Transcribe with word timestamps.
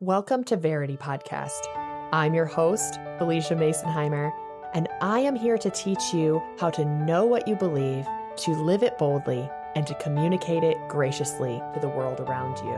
Welcome 0.00 0.44
to 0.44 0.56
Verity 0.56 0.96
Podcast. 0.96 1.58
I'm 2.12 2.32
your 2.32 2.46
host, 2.46 3.00
Phylicia 3.18 3.56
Masonheimer, 3.58 4.32
and 4.72 4.86
I 5.00 5.18
am 5.18 5.34
here 5.34 5.58
to 5.58 5.70
teach 5.70 6.14
you 6.14 6.40
how 6.60 6.70
to 6.70 6.84
know 6.84 7.26
what 7.26 7.48
you 7.48 7.56
believe, 7.56 8.06
to 8.36 8.52
live 8.52 8.84
it 8.84 8.96
boldly, 8.96 9.50
and 9.74 9.84
to 9.88 9.96
communicate 9.96 10.62
it 10.62 10.76
graciously 10.86 11.60
to 11.74 11.80
the 11.80 11.88
world 11.88 12.20
around 12.20 12.58
you. 12.58 12.74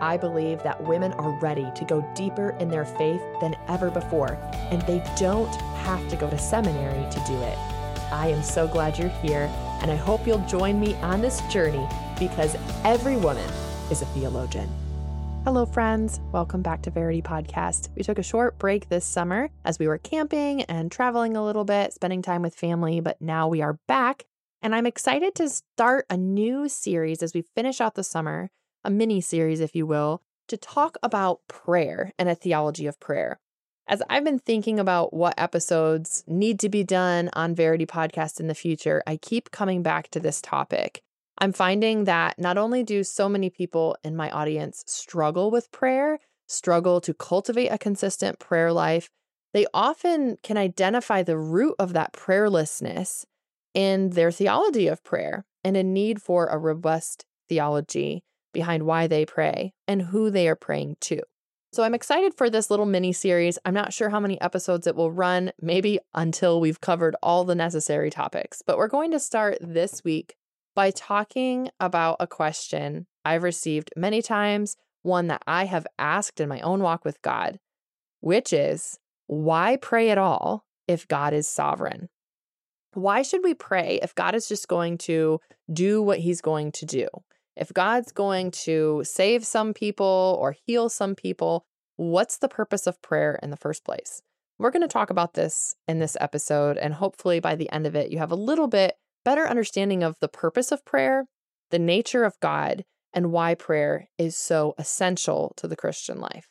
I 0.00 0.16
believe 0.16 0.62
that 0.62 0.80
women 0.84 1.14
are 1.14 1.36
ready 1.40 1.68
to 1.74 1.84
go 1.84 2.08
deeper 2.14 2.50
in 2.60 2.68
their 2.68 2.84
faith 2.84 3.22
than 3.40 3.56
ever 3.66 3.90
before, 3.90 4.38
and 4.70 4.80
they 4.82 5.02
don't 5.18 5.52
have 5.78 6.08
to 6.10 6.16
go 6.16 6.30
to 6.30 6.38
seminary 6.38 7.10
to 7.10 7.24
do 7.26 7.42
it. 7.42 7.58
I 8.12 8.28
am 8.28 8.44
so 8.44 8.68
glad 8.68 9.00
you're 9.00 9.08
here, 9.08 9.50
and 9.82 9.90
I 9.90 9.96
hope 9.96 10.24
you'll 10.28 10.46
join 10.46 10.78
me 10.78 10.94
on 10.98 11.22
this 11.22 11.40
journey 11.50 11.88
because 12.20 12.54
every 12.84 13.16
woman 13.16 13.50
is 13.90 14.02
a 14.02 14.06
theologian. 14.06 14.68
Hello, 15.46 15.64
friends. 15.64 16.20
Welcome 16.32 16.60
back 16.60 16.82
to 16.82 16.90
Verity 16.90 17.22
Podcast. 17.22 17.90
We 17.94 18.02
took 18.02 18.18
a 18.18 18.22
short 18.24 18.58
break 18.58 18.88
this 18.88 19.04
summer 19.04 19.48
as 19.64 19.78
we 19.78 19.86
were 19.86 19.96
camping 19.96 20.62
and 20.62 20.90
traveling 20.90 21.36
a 21.36 21.44
little 21.44 21.62
bit, 21.62 21.92
spending 21.92 22.20
time 22.20 22.42
with 22.42 22.56
family, 22.56 22.98
but 22.98 23.22
now 23.22 23.46
we 23.46 23.62
are 23.62 23.78
back. 23.86 24.24
And 24.60 24.74
I'm 24.74 24.86
excited 24.86 25.36
to 25.36 25.48
start 25.48 26.04
a 26.10 26.16
new 26.16 26.68
series 26.68 27.22
as 27.22 27.32
we 27.32 27.42
finish 27.54 27.80
out 27.80 27.94
the 27.94 28.02
summer, 28.02 28.50
a 28.82 28.90
mini 28.90 29.20
series, 29.20 29.60
if 29.60 29.76
you 29.76 29.86
will, 29.86 30.20
to 30.48 30.56
talk 30.56 30.96
about 31.00 31.46
prayer 31.46 32.12
and 32.18 32.28
a 32.28 32.34
theology 32.34 32.88
of 32.88 32.98
prayer. 32.98 33.38
As 33.86 34.02
I've 34.10 34.24
been 34.24 34.40
thinking 34.40 34.80
about 34.80 35.14
what 35.14 35.34
episodes 35.38 36.24
need 36.26 36.58
to 36.58 36.68
be 36.68 36.82
done 36.82 37.30
on 37.34 37.54
Verity 37.54 37.86
Podcast 37.86 38.40
in 38.40 38.48
the 38.48 38.54
future, 38.56 39.00
I 39.06 39.16
keep 39.16 39.52
coming 39.52 39.84
back 39.84 40.08
to 40.10 40.18
this 40.18 40.42
topic. 40.42 41.04
I'm 41.38 41.52
finding 41.52 42.04
that 42.04 42.38
not 42.38 42.56
only 42.56 42.82
do 42.82 43.04
so 43.04 43.28
many 43.28 43.50
people 43.50 43.96
in 44.02 44.16
my 44.16 44.30
audience 44.30 44.84
struggle 44.86 45.50
with 45.50 45.70
prayer, 45.70 46.18
struggle 46.46 47.00
to 47.02 47.12
cultivate 47.12 47.68
a 47.68 47.78
consistent 47.78 48.38
prayer 48.38 48.72
life, 48.72 49.10
they 49.52 49.66
often 49.74 50.38
can 50.42 50.56
identify 50.56 51.22
the 51.22 51.38
root 51.38 51.74
of 51.78 51.92
that 51.92 52.12
prayerlessness 52.12 53.24
in 53.74 54.10
their 54.10 54.30
theology 54.30 54.86
of 54.86 55.04
prayer 55.04 55.44
and 55.62 55.76
a 55.76 55.82
need 55.82 56.22
for 56.22 56.46
a 56.46 56.58
robust 56.58 57.26
theology 57.48 58.22
behind 58.52 58.84
why 58.84 59.06
they 59.06 59.26
pray 59.26 59.72
and 59.86 60.02
who 60.02 60.30
they 60.30 60.48
are 60.48 60.56
praying 60.56 60.96
to. 61.00 61.20
So 61.72 61.82
I'm 61.82 61.94
excited 61.94 62.32
for 62.34 62.48
this 62.48 62.70
little 62.70 62.86
mini 62.86 63.12
series. 63.12 63.58
I'm 63.66 63.74
not 63.74 63.92
sure 63.92 64.08
how 64.08 64.20
many 64.20 64.40
episodes 64.40 64.86
it 64.86 64.96
will 64.96 65.12
run, 65.12 65.52
maybe 65.60 65.98
until 66.14 66.58
we've 66.58 66.80
covered 66.80 67.16
all 67.22 67.44
the 67.44 67.54
necessary 67.54 68.08
topics, 68.08 68.62
but 68.66 68.78
we're 68.78 68.88
going 68.88 69.10
to 69.10 69.20
start 69.20 69.58
this 69.60 70.02
week 70.02 70.36
by 70.76 70.92
talking 70.92 71.70
about 71.80 72.18
a 72.20 72.26
question 72.28 73.06
I've 73.24 73.42
received 73.42 73.90
many 73.96 74.22
times, 74.22 74.76
one 75.02 75.26
that 75.28 75.42
I 75.46 75.64
have 75.64 75.86
asked 75.98 76.38
in 76.38 76.48
my 76.48 76.60
own 76.60 76.80
walk 76.80 77.04
with 77.04 77.20
God, 77.22 77.58
which 78.20 78.52
is 78.52 78.98
why 79.26 79.76
pray 79.76 80.10
at 80.10 80.18
all 80.18 80.64
if 80.86 81.08
God 81.08 81.32
is 81.32 81.48
sovereign? 81.48 82.08
Why 82.92 83.22
should 83.22 83.42
we 83.42 83.54
pray 83.54 83.98
if 84.02 84.14
God 84.14 84.34
is 84.34 84.46
just 84.46 84.68
going 84.68 84.98
to 84.98 85.40
do 85.72 86.02
what 86.02 86.20
he's 86.20 86.40
going 86.40 86.72
to 86.72 86.86
do? 86.86 87.08
If 87.56 87.72
God's 87.72 88.12
going 88.12 88.50
to 88.52 89.02
save 89.04 89.46
some 89.46 89.72
people 89.72 90.36
or 90.38 90.54
heal 90.66 90.88
some 90.88 91.14
people, 91.14 91.64
what's 91.96 92.38
the 92.38 92.48
purpose 92.48 92.86
of 92.86 93.00
prayer 93.00 93.40
in 93.42 93.50
the 93.50 93.56
first 93.56 93.84
place? 93.84 94.22
We're 94.58 94.70
going 94.70 94.82
to 94.82 94.88
talk 94.88 95.10
about 95.10 95.34
this 95.34 95.74
in 95.88 95.98
this 95.98 96.16
episode, 96.20 96.76
and 96.76 96.94
hopefully 96.94 97.40
by 97.40 97.56
the 97.56 97.70
end 97.70 97.86
of 97.86 97.94
it, 97.94 98.10
you 98.10 98.18
have 98.18 98.30
a 98.30 98.36
little 98.36 98.68
bit 98.68 98.94
better 99.26 99.48
understanding 99.48 100.04
of 100.04 100.16
the 100.20 100.28
purpose 100.28 100.70
of 100.70 100.84
prayer, 100.84 101.24
the 101.72 101.80
nature 101.80 102.22
of 102.22 102.38
God, 102.40 102.84
and 103.12 103.32
why 103.32 103.56
prayer 103.56 104.06
is 104.16 104.36
so 104.36 104.72
essential 104.78 105.52
to 105.56 105.66
the 105.66 105.74
Christian 105.74 106.20
life. 106.20 106.46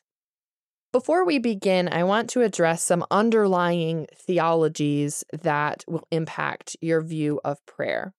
Before 0.91 1.25
we 1.25 1.39
begin, 1.39 1.87
I 1.87 2.03
want 2.03 2.29
to 2.31 2.41
address 2.41 2.83
some 2.83 3.05
underlying 3.09 4.07
theologies 4.13 5.23
that 5.31 5.85
will 5.87 6.05
impact 6.11 6.75
your 6.81 7.01
view 7.01 7.39
of 7.45 7.65
prayer. 7.65 8.13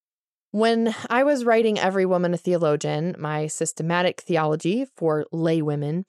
When 0.53 0.95
I 1.11 1.23
was 1.23 1.45
writing 1.45 1.79
Every 1.79 2.07
Woman 2.07 2.33
a 2.33 2.39
Theologian, 2.39 3.15
my 3.19 3.49
systematic 3.49 4.23
theology 4.23 4.87
for 4.97 5.27
laywomen, 5.35 6.05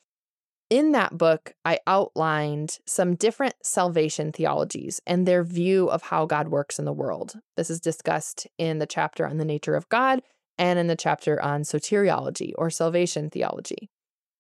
in 0.70 0.92
that 0.92 1.18
book, 1.18 1.54
I 1.64 1.80
outlined 1.88 2.80
some 2.86 3.16
different 3.16 3.56
salvation 3.64 4.32
theologies 4.32 5.02
and 5.08 5.26
their 5.26 5.44
view 5.44 5.90
of 5.90 6.04
how 6.04 6.26
God 6.26 6.50
works 6.50 6.78
in 6.78 6.86
the 6.86 6.94
world. 6.94 7.40
This 7.56 7.70
is 7.70 7.80
discussed 7.80 8.48
in 8.58 8.80
the 8.80 8.86
chapter 8.86 9.26
on 9.26 9.38
the 9.38 9.46
nature 9.46 9.76
of 9.76 9.88
God 9.90 10.22
and 10.58 10.78
in 10.78 10.88
the 10.88 10.96
chapter 10.96 11.42
on 11.42 11.62
soteriology 11.62 12.52
or 12.58 12.70
salvation 12.70 13.30
theology. 13.30 13.90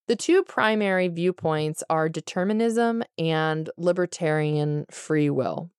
The 0.07 0.15
two 0.15 0.43
primary 0.43 1.07
viewpoints 1.09 1.83
are 1.89 2.09
determinism 2.09 3.03
and 3.17 3.69
libertarian 3.77 4.85
free 4.89 5.29
will. 5.29 5.69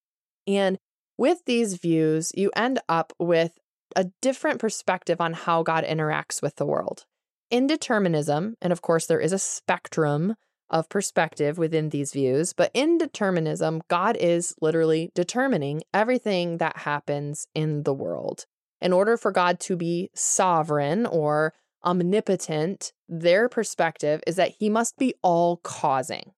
And 0.47 0.79
with 1.17 1.45
these 1.47 1.75
views, 1.75 2.33
you 2.35 2.51
end 2.55 2.79
up 2.89 3.13
with 3.19 3.59
a 3.97 4.07
different 4.23 4.61
perspective 4.61 5.21
on 5.21 5.33
how 5.33 5.63
God 5.63 5.85
interacts 5.85 6.43
with 6.43 6.57
the 6.57 6.67
world. 6.67 7.05
In 7.51 7.67
determinism, 7.67 8.57
and 8.61 8.73
of 8.73 8.83
course, 8.83 9.07
there 9.07 9.21
is 9.21 9.33
a 9.33 9.39
spectrum 9.39 10.35
of 10.71 10.89
perspective 10.91 11.57
within 11.57 11.89
these 11.89 12.13
views, 12.13 12.53
but 12.53 12.71
in 12.75 12.99
determinism, 12.99 13.81
God 13.89 14.17
is 14.19 14.55
literally 14.61 15.11
determining 15.15 15.83
everything 15.95 16.59
that 16.59 16.79
happens 16.79 17.47
in 17.55 17.85
the 17.85 17.95
world. 17.95 18.45
In 18.81 18.93
order 18.93 19.17
for 19.17 19.33
God 19.33 19.61
to 19.61 19.77
be 19.77 20.11
sovereign 20.15 21.07
or 21.07 21.55
omnipotent, 21.85 22.93
their 23.09 23.49
perspective 23.49 24.21
is 24.27 24.37
that 24.37 24.53
he 24.59 24.69
must 24.69 24.99
be 24.99 25.15
all 25.23 25.57
causing. 25.59 26.33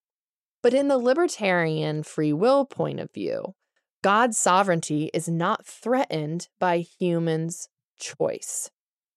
But 0.63 0.73
in 0.73 0.87
the 0.87 0.97
libertarian 0.97 2.03
free 2.03 2.31
will 2.31 2.65
point 2.65 2.99
of 2.99 3.11
view, 3.11 3.53
God's 4.01 4.37
sovereignty 4.37 5.11
is 5.13 5.27
not 5.27 5.65
threatened 5.65 6.47
by 6.59 6.77
humans' 6.77 7.67
choice. 7.99 8.69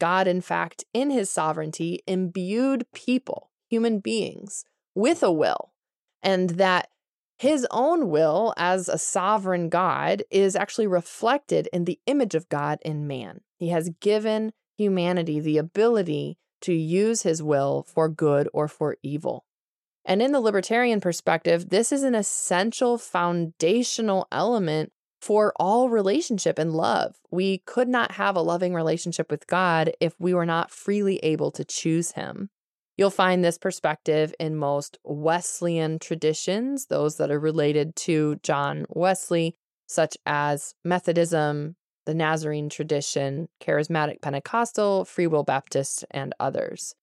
God, 0.05 0.29
in 0.29 0.43
fact, 0.43 0.85
in 0.93 1.09
his 1.09 1.31
sovereignty, 1.31 2.01
imbued 2.07 2.85
people, 2.93 3.51
human 3.71 4.01
beings, 4.01 4.67
with 4.95 5.23
a 5.23 5.33
will, 5.33 5.73
and 6.23 6.51
that 6.51 6.91
his 7.39 7.67
own 7.71 8.11
will 8.11 8.53
as 8.59 8.91
a 8.91 8.99
sovereign 8.99 9.71
God 9.71 10.23
is 10.31 10.57
actually 10.57 10.89
reflected 10.89 11.71
in 11.73 11.87
the 11.87 11.99
image 12.05 12.35
of 12.35 12.51
God 12.51 12.81
in 12.85 13.07
man. 13.07 13.41
He 13.57 13.71
has 13.71 13.89
given 14.03 14.53
humanity 14.77 15.41
the 15.41 15.57
ability 15.57 16.37
to 16.61 16.75
use 16.75 17.23
his 17.23 17.43
will 17.43 17.87
for 17.89 18.11
good 18.11 18.47
or 18.53 18.69
for 18.69 18.99
evil. 19.03 19.47
And 20.05 20.21
in 20.21 20.33
the 20.33 20.41
libertarian 20.41 21.01
perspective, 21.01 21.71
this 21.71 21.93
is 21.93 22.03
an 22.03 22.15
essential 22.15 22.99
foundational 22.99 24.29
element 24.31 24.93
for 25.25 25.55
all 25.57 25.89
relationship 25.89 26.59
and 26.59 26.75
love. 26.75 27.17
We 27.31 27.63
could 27.65 27.89
not 27.89 28.13
have 28.13 28.37
a 28.37 28.43
loving 28.43 28.75
relationship 28.75 29.31
with 29.31 29.47
God 29.47 29.91
if 29.99 30.15
we 30.19 30.35
were 30.35 30.45
not 30.45 30.71
freely 30.71 31.17
able 31.23 31.51
to 31.53 31.65
choose 31.65 32.13
Him. 32.13 32.51
You'll 32.99 33.09
find 33.09 33.43
this 33.43 33.57
perspective 33.57 34.35
in 34.39 34.55
most 34.55 34.99
Wesleyan 35.03 35.99
traditions, 35.99 36.89
those 36.89 37.17
that 37.17 37.31
are 37.31 37.41
related 37.41 37.97
to 37.97 38.37
John 38.43 38.85
Wesley, 38.91 39.55
such 39.87 40.19
as 40.27 40.75
Methodism, 40.85 41.77
the 42.05 42.15
Nazarene 42.15 42.69
tradition, 42.69 43.49
Charismatic 43.63 44.21
Pentecostal, 44.21 45.07
Free 45.07 45.27
Will 45.27 45.43
Baptist, 45.43 46.05
and 46.11 46.35
others. 46.39 46.95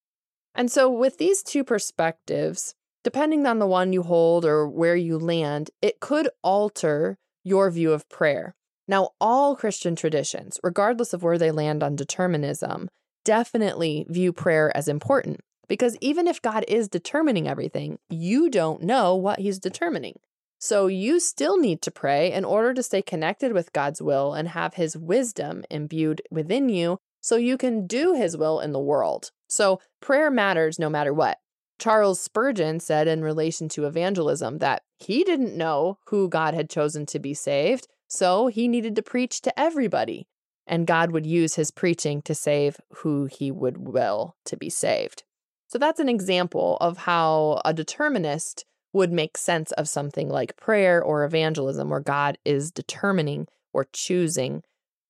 And 0.54 0.72
so, 0.72 0.92
with 0.92 1.18
these 1.18 1.42
two 1.42 1.64
perspectives, 1.64 2.76
depending 3.04 3.48
on 3.48 3.58
the 3.58 3.66
one 3.66 3.94
you 3.94 4.04
hold 4.04 4.46
or 4.46 4.70
where 4.70 4.96
you 4.96 5.18
land, 5.18 5.72
it 5.82 6.00
could 6.00 6.30
alter 6.44 7.18
your 7.44 7.70
view 7.72 7.92
of 7.92 8.08
prayer. 8.10 8.56
Now, 8.88 9.10
all 9.20 9.56
Christian 9.56 9.96
traditions, 9.96 10.60
regardless 10.64 11.14
of 11.14 11.24
where 11.24 11.38
they 11.38 11.52
land 11.52 11.84
on 11.84 11.96
determinism, 11.96 12.90
definitely 13.24 14.06
view 14.10 14.34
prayer 14.34 14.76
as 14.76 14.88
important 14.88 15.40
because 15.72 15.96
even 16.02 16.28
if 16.28 16.42
God 16.42 16.66
is 16.68 16.90
determining 16.90 17.48
everything, 17.48 17.98
you 18.10 18.50
don't 18.50 18.84
know 18.84 19.16
what 19.16 19.40
He's 19.40 19.58
determining. 19.58 20.20
So 20.60 20.88
you 20.88 21.20
still 21.22 21.58
need 21.58 21.82
to 21.84 21.92
pray 21.92 22.32
in 22.32 22.44
order 22.44 22.74
to 22.74 22.84
stay 22.84 23.02
connected 23.02 23.54
with 23.54 23.72
God's 23.72 24.02
will 24.02 24.34
and 24.34 24.50
have 24.50 24.74
His 24.74 24.98
wisdom 24.98 25.64
imbued 25.70 26.22
within 26.30 26.68
you 26.68 26.98
so 27.22 27.38
you 27.38 27.58
can 27.58 27.88
do 27.88 28.14
His 28.14 28.36
will 28.36 28.60
in 28.60 28.74
the 28.74 28.80
world. 28.80 29.32
So 29.48 29.80
prayer 30.02 30.30
matters 30.30 30.78
no 30.78 30.90
matter 30.90 31.14
what. 31.14 31.38
Charles 31.82 32.22
Spurgeon 32.22 32.80
said 32.80 33.08
in 33.08 33.24
relation 33.24 33.68
to 33.70 33.88
evangelism 33.88 34.60
that 34.60 34.84
he 35.00 35.24
didn't 35.24 35.58
know 35.58 35.98
who 36.10 36.30
God 36.30 36.54
had 36.54 36.70
chosen 36.70 37.08
to 37.08 37.18
be 37.18 37.34
saved, 37.34 37.88
so 38.08 38.46
he 38.46 38.68
needed 38.68 38.96
to 38.96 39.02
preach 39.02 39.42
to 39.42 39.60
everybody. 39.60 40.28
And 40.68 40.86
God 40.86 41.10
would 41.10 41.26
use 41.26 41.56
his 41.56 41.72
preaching 41.72 42.22
to 42.22 42.36
save 42.36 42.78
who 42.98 43.26
he 43.26 43.50
would 43.50 43.80
will 43.80 44.36
to 44.46 44.56
be 44.56 44.70
saved. 44.70 45.24
So 45.70 45.80
that's 45.80 46.00
an 46.00 46.08
example 46.08 46.78
of 46.80 47.00
how 47.00 47.64
a 47.66 47.74
determinist 47.74 48.64
would 48.94 49.12
make 49.12 49.36
sense 49.36 49.72
of 49.72 49.90
something 49.90 50.30
like 50.30 50.58
prayer 50.58 51.02
or 51.02 51.24
evangelism, 51.26 51.90
where 51.90 52.00
God 52.00 52.38
is 52.46 52.70
determining 52.70 53.48
or 53.74 53.88
choosing 53.92 54.62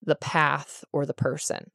the 0.01 0.15
path 0.15 0.85
or 0.93 1.05
the 1.05 1.13
person. 1.13 1.71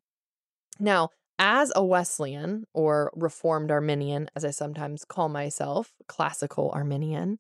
Now, 0.79 1.11
as 1.39 1.73
a 1.77 1.85
Wesleyan 1.85 2.65
or 2.73 3.13
Reformed 3.15 3.71
Arminian, 3.71 4.31
as 4.35 4.45
I 4.45 4.51
sometimes 4.51 5.05
call 5.05 5.29
myself, 5.29 5.93
classical 6.07 6.71
Arminian, 6.71 7.39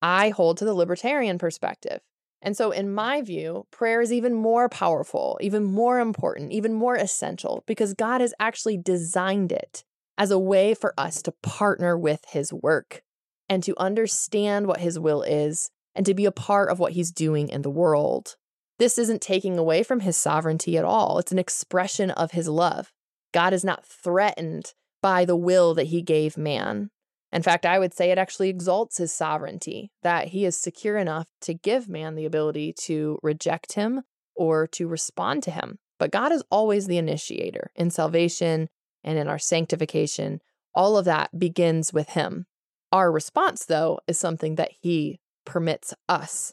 I 0.00 0.30
hold 0.30 0.58
to 0.58 0.64
the 0.64 0.74
libertarian 0.74 1.38
perspective. 1.38 2.00
And 2.42 2.56
so, 2.56 2.72
in 2.72 2.92
my 2.92 3.22
view, 3.22 3.66
prayer 3.70 4.00
is 4.00 4.12
even 4.12 4.34
more 4.34 4.68
powerful, 4.68 5.38
even 5.40 5.62
more 5.62 6.00
important, 6.00 6.50
even 6.50 6.74
more 6.74 6.96
essential 6.96 7.62
because 7.66 7.94
God 7.94 8.20
has 8.20 8.34
actually 8.40 8.76
designed 8.76 9.52
it 9.52 9.84
as 10.18 10.32
a 10.32 10.38
way 10.38 10.74
for 10.74 10.92
us 10.98 11.22
to 11.22 11.34
partner 11.42 11.96
with 11.96 12.24
His 12.28 12.52
work 12.52 13.02
and 13.48 13.62
to 13.62 13.78
understand 13.78 14.66
what 14.66 14.80
His 14.80 14.98
will 14.98 15.22
is 15.22 15.70
and 15.94 16.04
to 16.04 16.14
be 16.14 16.24
a 16.24 16.32
part 16.32 16.68
of 16.68 16.80
what 16.80 16.92
He's 16.92 17.12
doing 17.12 17.48
in 17.48 17.62
the 17.62 17.70
world. 17.70 18.34
This 18.78 18.98
isn't 18.98 19.22
taking 19.22 19.56
away 19.56 19.84
from 19.84 20.00
His 20.00 20.16
sovereignty 20.16 20.76
at 20.76 20.84
all, 20.84 21.18
it's 21.18 21.32
an 21.32 21.38
expression 21.38 22.10
of 22.10 22.32
His 22.32 22.48
love. 22.48 22.92
God 23.32 23.52
is 23.52 23.64
not 23.64 23.84
threatened 23.84 24.74
by 25.02 25.24
the 25.24 25.36
will 25.36 25.74
that 25.74 25.88
He 25.88 26.02
gave 26.02 26.36
man. 26.36 26.90
In 27.32 27.42
fact, 27.42 27.64
I 27.64 27.78
would 27.78 27.94
say 27.94 28.10
it 28.10 28.18
actually 28.18 28.50
exalts 28.50 28.98
his 28.98 29.12
sovereignty, 29.12 29.90
that 30.02 30.28
he 30.28 30.44
is 30.44 30.56
secure 30.56 30.98
enough 30.98 31.28
to 31.40 31.54
give 31.54 31.88
man 31.88 32.14
the 32.14 32.26
ability 32.26 32.74
to 32.84 33.18
reject 33.22 33.72
him 33.72 34.02
or 34.36 34.66
to 34.68 34.86
respond 34.86 35.42
to 35.44 35.50
him. 35.50 35.78
But 35.98 36.10
God 36.10 36.30
is 36.30 36.44
always 36.50 36.86
the 36.86 36.98
initiator 36.98 37.70
in 37.74 37.90
salvation 37.90 38.68
and 39.02 39.18
in 39.18 39.28
our 39.28 39.38
sanctification. 39.38 40.40
All 40.74 40.98
of 40.98 41.06
that 41.06 41.38
begins 41.38 41.92
with 41.92 42.10
him. 42.10 42.46
Our 42.92 43.10
response, 43.10 43.64
though, 43.64 44.00
is 44.06 44.18
something 44.18 44.56
that 44.56 44.72
he 44.82 45.18
permits 45.46 45.94
us 46.08 46.52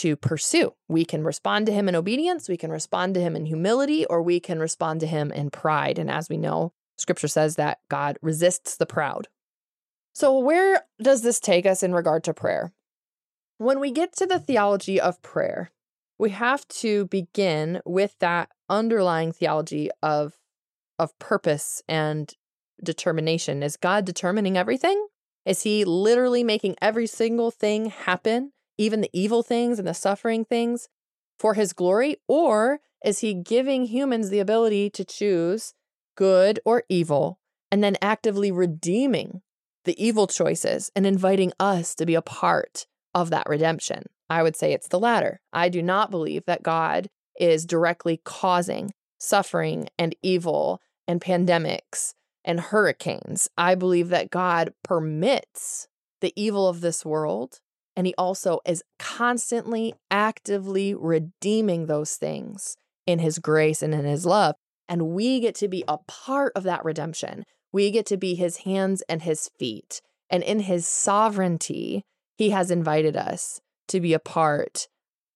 to 0.00 0.16
pursue. 0.16 0.74
We 0.88 1.04
can 1.04 1.24
respond 1.24 1.66
to 1.66 1.72
him 1.72 1.88
in 1.88 1.94
obedience, 1.94 2.48
we 2.48 2.56
can 2.56 2.70
respond 2.70 3.14
to 3.14 3.20
him 3.20 3.36
in 3.36 3.46
humility, 3.46 4.06
or 4.06 4.22
we 4.22 4.40
can 4.40 4.58
respond 4.58 5.00
to 5.00 5.06
him 5.06 5.30
in 5.32 5.50
pride. 5.50 5.98
And 5.98 6.10
as 6.10 6.28
we 6.28 6.36
know, 6.36 6.72
scripture 6.96 7.28
says 7.28 7.56
that 7.56 7.78
God 7.88 8.18
resists 8.22 8.76
the 8.76 8.86
proud, 8.86 9.28
so, 10.16 10.38
where 10.38 10.82
does 10.98 11.20
this 11.20 11.38
take 11.38 11.66
us 11.66 11.82
in 11.82 11.92
regard 11.92 12.24
to 12.24 12.32
prayer? 12.32 12.72
When 13.58 13.80
we 13.80 13.90
get 13.90 14.16
to 14.16 14.24
the 14.24 14.38
theology 14.38 14.98
of 14.98 15.20
prayer, 15.20 15.72
we 16.18 16.30
have 16.30 16.66
to 16.68 17.04
begin 17.04 17.82
with 17.84 18.14
that 18.20 18.48
underlying 18.70 19.32
theology 19.32 19.90
of 20.02 20.38
of 20.98 21.18
purpose 21.18 21.82
and 21.86 22.32
determination. 22.82 23.62
Is 23.62 23.76
God 23.76 24.06
determining 24.06 24.56
everything? 24.56 25.06
Is 25.44 25.64
he 25.64 25.84
literally 25.84 26.42
making 26.42 26.76
every 26.80 27.06
single 27.06 27.50
thing 27.50 27.90
happen, 27.90 28.52
even 28.78 29.00
the 29.00 29.10
evil 29.12 29.42
things 29.42 29.78
and 29.78 29.86
the 29.86 29.94
suffering 29.94 30.44
things 30.44 30.88
for 31.38 31.54
his 31.54 31.72
glory? 31.72 32.16
Or 32.28 32.80
is 33.04 33.20
he 33.20 33.34
giving 33.34 33.86
humans 33.86 34.30
the 34.30 34.40
ability 34.40 34.90
to 34.90 35.04
choose 35.04 35.74
good 36.16 36.60
or 36.64 36.84
evil 36.88 37.38
and 37.70 37.82
then 37.82 37.96
actively 38.00 38.50
redeeming 38.50 39.42
the 39.84 40.04
evil 40.04 40.26
choices 40.26 40.90
and 40.94 41.06
inviting 41.06 41.52
us 41.58 41.94
to 41.94 42.04
be 42.04 42.14
a 42.14 42.22
part 42.22 42.86
of 43.14 43.30
that 43.30 43.48
redemption. 43.48 44.04
I 44.28 44.42
would 44.42 44.56
say 44.56 44.72
it's 44.72 44.88
the 44.88 44.98
latter. 44.98 45.40
I 45.52 45.68
do 45.68 45.82
not 45.82 46.10
believe 46.10 46.44
that 46.46 46.62
God 46.62 47.08
is 47.38 47.64
directly 47.64 48.20
causing 48.24 48.92
suffering 49.18 49.88
and 49.98 50.14
evil 50.22 50.80
and 51.06 51.20
pandemics 51.20 52.14
and 52.44 52.60
hurricanes. 52.60 53.48
I 53.56 53.74
believe 53.74 54.08
that 54.08 54.30
God 54.30 54.74
permits 54.82 55.88
the 56.20 56.32
evil 56.36 56.68
of 56.68 56.80
this 56.80 57.04
world 57.04 57.60
and 57.96 58.06
he 58.06 58.14
also 58.18 58.60
is 58.66 58.84
constantly 58.98 59.94
actively 60.10 60.94
redeeming 60.94 61.86
those 61.86 62.16
things 62.16 62.76
in 63.06 63.18
his 63.18 63.38
grace 63.38 63.82
and 63.82 63.94
in 63.94 64.04
his 64.04 64.26
love. 64.26 64.54
And 64.88 65.08
we 65.08 65.40
get 65.40 65.54
to 65.56 65.68
be 65.68 65.82
a 65.88 65.98
part 66.06 66.52
of 66.54 66.64
that 66.64 66.84
redemption. 66.84 67.44
We 67.72 67.90
get 67.90 68.06
to 68.06 68.16
be 68.16 68.34
his 68.34 68.58
hands 68.58 69.02
and 69.08 69.22
his 69.22 69.50
feet. 69.58 70.02
And 70.28 70.42
in 70.42 70.60
his 70.60 70.86
sovereignty, 70.86 72.04
he 72.36 72.50
has 72.50 72.70
invited 72.70 73.16
us 73.16 73.60
to 73.88 74.00
be 74.00 74.12
a 74.12 74.18
part 74.18 74.88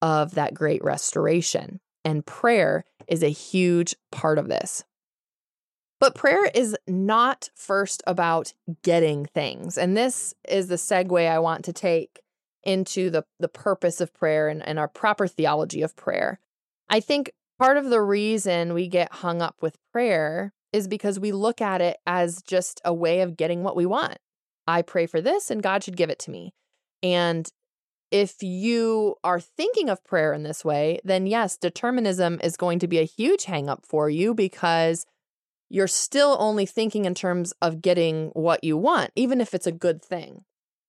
of 0.03 0.35
that 0.35 0.55
great 0.55 0.85
restoration. 0.85 1.81
And 2.05 2.27
prayer 2.27 2.85
is 3.09 3.23
a 3.23 3.29
huge 3.29 3.95
part 4.13 4.39
of 4.39 4.49
this. 4.49 4.85
But 5.99 6.15
prayer 6.15 6.47
is 6.55 6.77
not 6.89 7.51
first 7.55 8.03
about 8.06 8.55
getting 8.83 9.27
things. 9.27 9.77
And 9.77 9.97
this 9.97 10.35
is 10.49 10.69
the 10.69 10.77
segue 10.77 11.29
I 11.29 11.39
want 11.39 11.65
to 11.67 11.73
take 11.73 12.21
into 12.65 13.11
the, 13.11 13.25
the 13.39 13.49
purpose 13.49 14.01
of 14.01 14.12
prayer 14.15 14.49
and, 14.49 14.67
and 14.67 14.79
our 14.79 14.89
proper 14.89 15.27
theology 15.27 15.83
of 15.83 15.97
prayer. 15.97 16.39
I 16.89 17.01
think 17.01 17.33
part 17.59 17.77
of 17.77 17.91
the 17.91 18.03
reason 18.03 18.75
we 18.75 18.89
get 18.89 19.12
hung 19.12 19.43
up 19.43 19.57
with 19.61 19.79
prayer 19.93 20.53
is 20.73 20.89
because 20.89 21.19
we 21.19 21.33
look 21.33 21.61
at 21.61 21.81
it 21.81 21.99
as 22.07 22.43
just 22.43 22.81
a 22.85 22.95
way 22.95 23.21
of 23.21 23.37
getting 23.37 23.62
what 23.62 23.77
we 23.77 23.87
want. 23.87 24.19
I 24.67 24.83
pray 24.83 25.07
for 25.07 25.21
this 25.21 25.51
and 25.51 25.62
God 25.62 25.83
should 25.83 25.97
give 25.97 26.11
it 26.11 26.19
to 26.21 26.31
me. 26.31 26.53
And 27.03 27.49
if 28.11 28.43
you 28.43 29.17
are 29.23 29.41
thinking 29.41 29.89
of 29.89 30.05
prayer 30.05 30.33
in 30.33 30.43
this 30.43 30.65
way, 30.65 31.01
then 31.05 31.27
yes, 31.27 31.56
determinism 31.56 32.41
is 32.43 32.56
going 32.56 32.79
to 32.81 32.89
be 32.89 32.99
a 32.99 33.05
huge 33.05 33.45
hangup 33.45 33.87
for 33.87 34.11
you 34.11 34.35
because 34.35 35.06
you're 35.69 35.87
still 35.87 36.37
only 36.41 36.67
thinking 36.67 37.05
in 37.05 37.15
terms 37.15 37.53
of 37.63 37.81
getting 37.81 38.31
what 38.31 38.65
you 38.65 38.77
want, 38.77 39.13
even 39.15 39.41
if 39.41 39.55
it's 39.55 39.69
a 39.69 39.73
good 39.73 40.05
thing. 40.05 40.45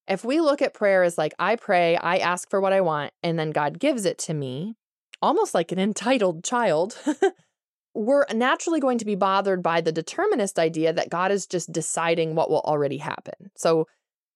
If 0.08 0.24
we 0.24 0.40
look 0.40 0.62
at 0.62 0.74
prayer 0.74 1.02
as 1.02 1.16
like, 1.16 1.34
I 1.38 1.56
pray, 1.56 1.96
I 1.96 2.18
ask 2.18 2.50
for 2.50 2.60
what 2.60 2.72
I 2.72 2.80
want, 2.80 3.12
and 3.22 3.38
then 3.38 3.50
God 3.50 3.78
gives 3.78 4.04
it 4.04 4.18
to 4.18 4.34
me, 4.34 4.76
almost 5.20 5.54
like 5.54 5.72
an 5.72 5.78
entitled 5.78 6.44
child, 6.44 6.98
we're 7.94 8.24
naturally 8.32 8.80
going 8.80 8.98
to 8.98 9.04
be 9.04 9.14
bothered 9.14 9.62
by 9.62 9.80
the 9.80 9.92
determinist 9.92 10.58
idea 10.58 10.92
that 10.92 11.10
God 11.10 11.30
is 11.30 11.46
just 11.46 11.72
deciding 11.72 12.34
what 12.34 12.50
will 12.50 12.60
already 12.60 12.98
happen. 12.98 13.50
So 13.56 13.86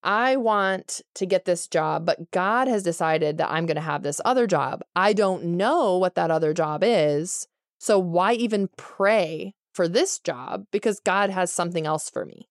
I 0.03 0.37
want 0.37 1.01
to 1.15 1.27
get 1.27 1.47
this 1.47 1.67
job, 1.67 2.07
but 2.07 2.31
God 2.31 2.69
has 2.69 2.83
decided 2.83 3.39
that 3.39 3.51
I'm 3.51 3.67
going 3.67 3.77
to 3.77 3.81
have 3.81 4.03
this 4.03 4.21
other 4.25 4.47
job. 4.47 4.83
I 4.95 5.13
don't 5.13 5.45
know 5.45 5.99
what 5.99 6.15
that 6.15 6.31
other 6.31 6.55
job 6.55 6.83
is. 6.85 7.49
So 7.79 7.99
why 7.99 8.35
even 8.35 8.69
pray 8.77 9.55
for 9.75 9.89
this 9.89 10.19
job? 10.19 10.67
Because 10.71 11.01
God 11.01 11.31
has 11.31 11.53
something 11.53 11.87
else 11.87 12.09
for 12.09 12.25
me. 12.25 12.49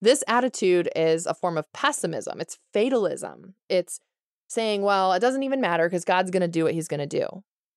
This 0.00 0.22
attitude 0.28 0.88
is 0.94 1.26
a 1.26 1.34
form 1.34 1.58
of 1.58 1.72
pessimism, 1.72 2.40
it's 2.40 2.58
fatalism. 2.72 3.54
It's 3.68 4.00
saying, 4.48 4.82
well, 4.82 5.12
it 5.12 5.20
doesn't 5.20 5.42
even 5.42 5.60
matter 5.60 5.86
because 5.86 6.04
God's 6.04 6.30
going 6.30 6.40
to 6.40 6.48
do 6.48 6.64
what 6.64 6.74
he's 6.74 6.88
going 6.88 7.00
to 7.00 7.06
do. 7.06 7.26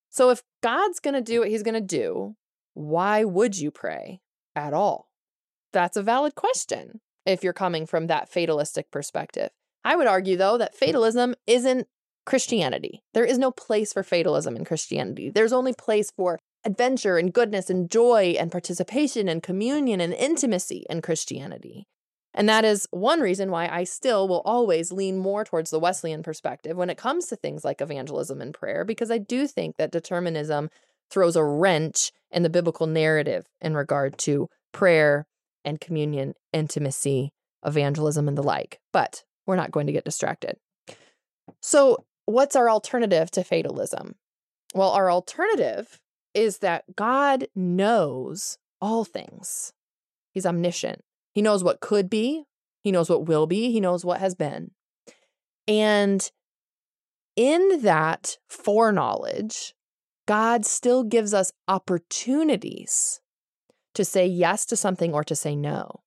So 0.09 0.29
if 0.29 0.43
God's 0.61 0.99
going 0.99 1.13
to 1.13 1.21
do 1.21 1.39
what 1.39 1.49
he's 1.49 1.63
going 1.63 1.75
to 1.75 1.81
do, 1.81 2.35
why 2.73 3.23
would 3.23 3.57
you 3.57 3.71
pray 3.71 4.21
at 4.55 4.73
all? 4.73 5.09
That's 5.73 5.97
a 5.97 6.03
valid 6.03 6.35
question 6.35 7.01
if 7.25 7.43
you're 7.43 7.53
coming 7.53 7.85
from 7.85 8.07
that 8.07 8.29
fatalistic 8.29 8.91
perspective. 8.91 9.49
I 9.83 9.95
would 9.95 10.07
argue, 10.07 10.37
though, 10.37 10.57
that 10.57 10.73
hmm. 10.73 10.85
fatalism 10.85 11.35
isn't 11.47 11.87
Christianity. 12.25 13.03
There 13.13 13.25
is 13.25 13.37
no 13.37 13.51
place 13.51 13.93
for 13.93 14.03
fatalism 14.03 14.55
in 14.55 14.65
Christianity. 14.65 15.29
There's 15.29 15.53
only 15.53 15.73
place 15.73 16.11
for 16.11 16.39
adventure 16.63 17.17
and 17.17 17.33
goodness 17.33 17.69
and 17.69 17.89
joy 17.89 18.35
and 18.39 18.51
participation 18.51 19.27
and 19.27 19.41
communion 19.41 19.99
and 19.99 20.13
intimacy 20.13 20.85
in 20.89 21.01
Christianity. 21.01 21.87
And 22.33 22.47
that 22.47 22.63
is 22.63 22.87
one 22.91 23.19
reason 23.19 23.51
why 23.51 23.67
I 23.67 23.83
still 23.83 24.27
will 24.27 24.41
always 24.45 24.91
lean 24.91 25.17
more 25.17 25.43
towards 25.43 25.69
the 25.69 25.79
Wesleyan 25.79 26.23
perspective 26.23 26.77
when 26.77 26.89
it 26.89 26.97
comes 26.97 27.27
to 27.27 27.35
things 27.35 27.65
like 27.65 27.81
evangelism 27.81 28.41
and 28.41 28.53
prayer, 28.53 28.85
because 28.85 29.11
I 29.11 29.17
do 29.17 29.47
think 29.47 29.77
that 29.77 29.91
determinism 29.91 30.69
throws 31.09 31.35
a 31.35 31.43
wrench 31.43 32.11
in 32.31 32.43
the 32.43 32.49
biblical 32.49 32.87
narrative 32.87 33.47
in 33.59 33.75
regard 33.75 34.17
to 34.19 34.47
prayer 34.71 35.27
and 35.65 35.81
communion, 35.81 36.33
intimacy, 36.53 37.31
evangelism, 37.65 38.27
and 38.27 38.37
the 38.37 38.43
like. 38.43 38.79
But 38.93 39.23
we're 39.45 39.57
not 39.57 39.71
going 39.71 39.87
to 39.87 39.93
get 39.93 40.05
distracted. 40.05 40.55
So, 41.59 42.05
what's 42.25 42.55
our 42.55 42.69
alternative 42.69 43.29
to 43.31 43.43
fatalism? 43.43 44.15
Well, 44.73 44.91
our 44.91 45.11
alternative 45.11 45.99
is 46.33 46.59
that 46.59 46.95
God 46.95 47.47
knows 47.53 48.57
all 48.79 49.03
things. 49.03 49.73
He's 50.31 50.45
omniscient. 50.45 51.01
He 51.33 51.41
knows 51.41 51.63
what 51.63 51.79
could 51.79 52.09
be, 52.09 52.43
He 52.83 52.91
knows 52.91 53.09
what 53.09 53.25
will 53.25 53.47
be, 53.47 53.71
He 53.71 53.79
knows 53.79 54.03
what 54.03 54.19
has 54.19 54.35
been. 54.35 54.71
And 55.67 56.29
in 57.35 57.81
that 57.83 58.37
foreknowledge, 58.49 59.73
God 60.27 60.65
still 60.65 61.03
gives 61.03 61.33
us 61.33 61.51
opportunities 61.67 63.21
to 63.93 64.05
say 64.05 64.25
yes 64.25 64.65
to 64.67 64.75
something 64.75 65.13
or 65.13 65.23
to 65.23 65.35
say 65.35 65.55
no. 65.55 66.01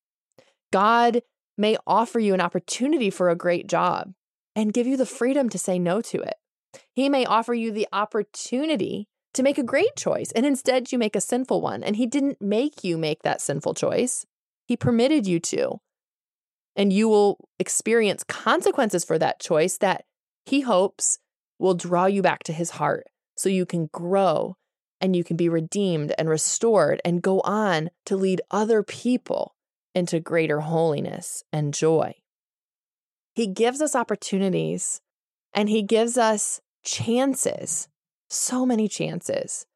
God 0.73 1.23
may 1.57 1.76
offer 1.87 2.19
you 2.19 2.35
an 2.35 2.40
opportunity 2.40 3.11
for 3.11 3.31
a 3.31 3.37
great 3.37 3.66
job 3.66 4.12
and 4.57 4.73
give 4.73 4.87
you 4.87 4.97
the 4.97 5.07
freedom 5.07 5.49
to 5.50 5.59
say 5.59 5.78
no 5.78 6.00
to 6.00 6.21
it. 6.21 6.37
He 6.93 7.09
may 7.09 7.25
offer 7.25 7.54
you 7.54 7.71
the 7.71 7.88
opportunity 7.93 9.09
to 9.35 9.43
make 9.43 9.59
a 9.59 9.62
great 9.62 9.97
choice 9.97 10.31
and 10.33 10.47
instead 10.47 10.93
you 10.93 10.99
make 10.99 11.16
a 11.16 11.21
sinful 11.21 11.61
one. 11.61 11.83
And 11.83 11.97
He 11.97 12.07
didn't 12.07 12.40
make 12.40 12.85
you 12.85 12.97
make 12.97 13.23
that 13.23 13.40
sinful 13.40 13.75
choice, 13.75 14.26
He 14.66 14.76
permitted 14.76 15.26
you 15.26 15.40
to. 15.40 15.80
And 16.76 16.92
you 16.92 17.09
will 17.09 17.49
experience 17.59 18.25
consequences 18.25 19.04
for 19.04 19.18
that 19.18 19.40
choice 19.40 19.78
that 19.78 20.04
He 20.44 20.62
hopes 20.62 21.18
will 21.59 21.75
draw 21.75 22.06
you 22.06 22.23
back 22.23 22.42
to 22.44 22.52
His 22.52 22.71
heart 22.71 23.06
so 23.37 23.49
you 23.49 23.66
can 23.66 23.88
grow 23.92 24.56
and 25.00 25.14
you 25.14 25.23
can 25.23 25.37
be 25.37 25.49
redeemed 25.49 26.14
and 26.18 26.28
restored 26.28 27.00
and 27.04 27.23
go 27.23 27.40
on 27.40 27.90
to 28.06 28.16
lead 28.16 28.40
other 28.50 28.83
people 28.83 29.54
into 29.94 30.18
greater 30.18 30.61
holiness 30.61 31.44
and 31.52 31.75
joy. 31.75 32.14
He 33.35 33.47
gives 33.47 33.80
us 33.80 33.94
opportunities 33.94 35.00
and 35.52 35.68
he 35.68 35.83
gives 35.83 36.16
us 36.16 36.61
chances, 36.85 37.88
so 38.28 38.64
many 38.64 38.88
chances 38.88 39.66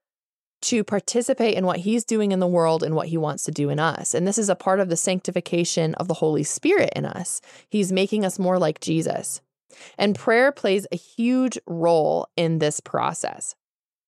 to 0.60 0.82
participate 0.82 1.56
in 1.56 1.64
what 1.66 1.78
he's 1.78 2.04
doing 2.04 2.32
in 2.32 2.40
the 2.40 2.46
world 2.46 2.82
and 2.82 2.94
what 2.94 3.08
he 3.08 3.16
wants 3.16 3.44
to 3.44 3.52
do 3.52 3.70
in 3.70 3.78
us. 3.78 4.14
And 4.14 4.26
this 4.26 4.38
is 4.38 4.48
a 4.48 4.56
part 4.56 4.80
of 4.80 4.88
the 4.88 4.96
sanctification 4.96 5.94
of 5.94 6.08
the 6.08 6.14
Holy 6.14 6.42
Spirit 6.42 6.92
in 6.96 7.04
us. 7.04 7.40
He's 7.68 7.92
making 7.92 8.24
us 8.24 8.38
more 8.38 8.58
like 8.58 8.80
Jesus. 8.80 9.40
And 9.96 10.18
prayer 10.18 10.50
plays 10.50 10.86
a 10.90 10.96
huge 10.96 11.58
role 11.66 12.28
in 12.36 12.58
this 12.58 12.80
process. 12.80 13.54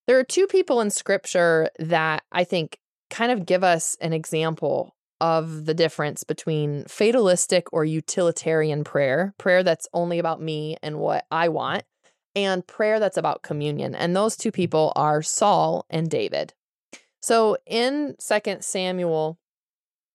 There 0.06 0.18
are 0.18 0.24
two 0.24 0.46
people 0.46 0.80
in 0.80 0.90
scripture 0.90 1.70
that 1.78 2.24
I 2.32 2.44
think 2.44 2.78
kind 3.10 3.30
of 3.30 3.46
give 3.46 3.62
us 3.62 3.96
an 4.00 4.12
example 4.12 4.96
of 5.20 5.66
the 5.66 5.74
difference 5.74 6.24
between 6.24 6.84
fatalistic 6.86 7.72
or 7.72 7.84
utilitarian 7.84 8.82
prayer, 8.84 9.34
prayer 9.38 9.62
that's 9.62 9.86
only 9.92 10.18
about 10.18 10.40
me 10.40 10.76
and 10.82 10.98
what 10.98 11.26
I 11.30 11.48
want, 11.48 11.84
and 12.34 12.66
prayer 12.66 13.00
that's 13.00 13.16
about 13.16 13.42
communion. 13.42 13.94
And 13.94 14.14
those 14.14 14.36
two 14.36 14.50
mm-hmm. 14.50 14.56
people 14.56 14.92
are 14.96 15.22
Saul 15.22 15.86
and 15.90 16.08
David. 16.08 16.54
So 17.20 17.56
in 17.66 18.16
Second 18.18 18.64
Samuel, 18.64 19.38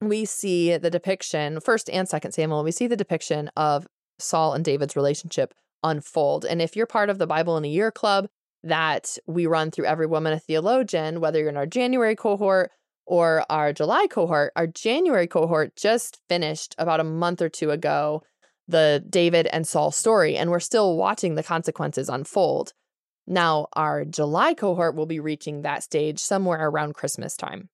we 0.01 0.25
see 0.25 0.75
the 0.77 0.89
depiction, 0.89 1.59
first 1.59 1.89
and 1.89 2.07
second 2.07 2.33
Samuel, 2.33 2.63
we 2.63 2.71
see 2.71 2.87
the 2.87 2.97
depiction 2.97 3.49
of 3.55 3.87
Saul 4.19 4.53
and 4.53 4.65
David's 4.65 4.95
relationship 4.95 5.53
unfold. 5.83 6.45
And 6.45 6.61
if 6.61 6.75
you're 6.75 6.85
part 6.85 7.09
of 7.09 7.17
the 7.17 7.27
Bible 7.27 7.57
in 7.57 7.65
a 7.65 7.69
Year 7.69 7.91
Club, 7.91 8.27
that 8.63 9.17
we 9.27 9.45
run 9.45 9.69
through 9.69 9.85
Every 9.85 10.07
Woman 10.07 10.33
a 10.33 10.39
Theologian, 10.39 11.21
whether 11.21 11.39
you're 11.39 11.49
in 11.49 11.57
our 11.57 11.67
January 11.67 12.15
cohort 12.15 12.71
or 13.05 13.45
our 13.49 13.71
July 13.71 14.07
cohort. 14.07 14.51
Our 14.55 14.65
January 14.65 15.27
cohort 15.27 15.75
just 15.75 16.19
finished 16.27 16.73
about 16.79 16.99
a 16.99 17.03
month 17.03 17.41
or 17.41 17.49
two 17.49 17.69
ago 17.69 18.23
the 18.67 19.03
David 19.09 19.47
and 19.47 19.67
Saul 19.67 19.91
story, 19.91 20.35
and 20.35 20.49
we're 20.49 20.59
still 20.59 20.97
watching 20.97 21.35
the 21.35 21.43
consequences 21.43 22.09
unfold. 22.09 22.73
Now, 23.27 23.67
our 23.73 24.05
July 24.05 24.53
cohort 24.53 24.95
will 24.95 25.05
be 25.05 25.19
reaching 25.19 25.61
that 25.61 25.83
stage 25.83 26.19
somewhere 26.19 26.67
around 26.67 26.93
Christmas 26.93 27.35
time. 27.35 27.69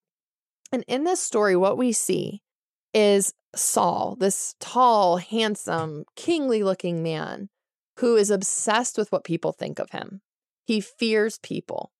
And 0.71 0.83
in 0.88 1.03
this 1.03 1.21
story, 1.21 1.55
what 1.55 1.77
we 1.77 1.91
see 1.91 2.41
is 2.93 3.33
Saul, 3.55 4.15
this 4.19 4.55
tall, 4.60 5.17
handsome, 5.17 6.05
kingly 6.15 6.63
looking 6.63 7.03
man 7.03 7.50
who 7.98 8.15
is 8.15 8.29
obsessed 8.29 8.98
with 8.98 9.12
what 9.12 9.24
people 9.24 9.51
think 9.51 9.79
of 9.79 9.91
him. 9.91 10.21
He 10.65 10.79
fears 10.79 11.38
people. 11.39 11.91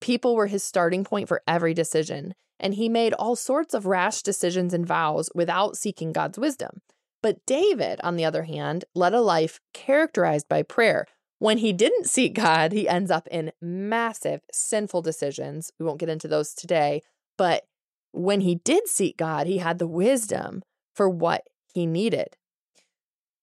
People 0.00 0.34
were 0.34 0.48
his 0.48 0.64
starting 0.64 1.04
point 1.04 1.28
for 1.28 1.42
every 1.46 1.74
decision, 1.74 2.34
and 2.58 2.74
he 2.74 2.88
made 2.88 3.14
all 3.14 3.36
sorts 3.36 3.74
of 3.74 3.86
rash 3.86 4.22
decisions 4.22 4.74
and 4.74 4.86
vows 4.86 5.30
without 5.34 5.76
seeking 5.76 6.12
God's 6.12 6.38
wisdom. 6.38 6.80
But 7.22 7.44
David, 7.46 8.00
on 8.02 8.16
the 8.16 8.24
other 8.24 8.44
hand, 8.44 8.84
led 8.94 9.14
a 9.14 9.20
life 9.20 9.60
characterized 9.74 10.48
by 10.48 10.62
prayer. 10.62 11.06
When 11.40 11.58
he 11.58 11.72
didn't 11.72 12.06
seek 12.06 12.34
God, 12.34 12.72
he 12.72 12.88
ends 12.88 13.10
up 13.10 13.28
in 13.28 13.52
massive 13.60 14.40
sinful 14.52 15.02
decisions. 15.02 15.70
We 15.78 15.86
won't 15.86 16.00
get 16.00 16.08
into 16.08 16.28
those 16.28 16.52
today, 16.54 17.02
but 17.36 17.64
when 18.12 18.40
he 18.40 18.56
did 18.56 18.88
seek 18.88 19.16
God, 19.16 19.46
he 19.46 19.58
had 19.58 19.78
the 19.78 19.86
wisdom 19.86 20.62
for 20.94 21.08
what 21.08 21.44
he 21.72 21.86
needed. 21.86 22.36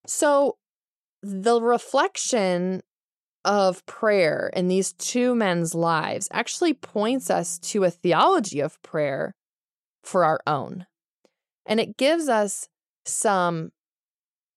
So 0.07 0.57
the 1.21 1.61
reflection 1.61 2.81
of 3.45 3.85
prayer 3.85 4.49
in 4.53 4.67
these 4.67 4.93
two 4.93 5.35
men's 5.35 5.75
lives 5.75 6.27
actually 6.31 6.73
points 6.73 7.29
us 7.29 7.59
to 7.59 7.83
a 7.83 7.91
theology 7.91 8.59
of 8.59 8.81
prayer 8.81 9.35
for 10.03 10.25
our 10.25 10.39
own. 10.45 10.85
And 11.65 11.79
it 11.79 11.97
gives 11.97 12.27
us 12.27 12.67
some 13.05 13.71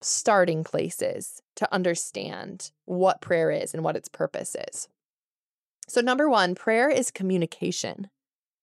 starting 0.01 0.63
places 0.63 1.41
to 1.55 1.73
understand 1.73 2.71
what 2.85 3.21
prayer 3.21 3.51
is 3.51 3.73
and 3.73 3.83
what 3.83 3.95
its 3.95 4.09
purpose 4.09 4.55
is. 4.71 4.87
So, 5.87 6.01
number 6.01 6.29
one, 6.29 6.55
prayer 6.55 6.89
is 6.89 7.11
communication. 7.11 8.09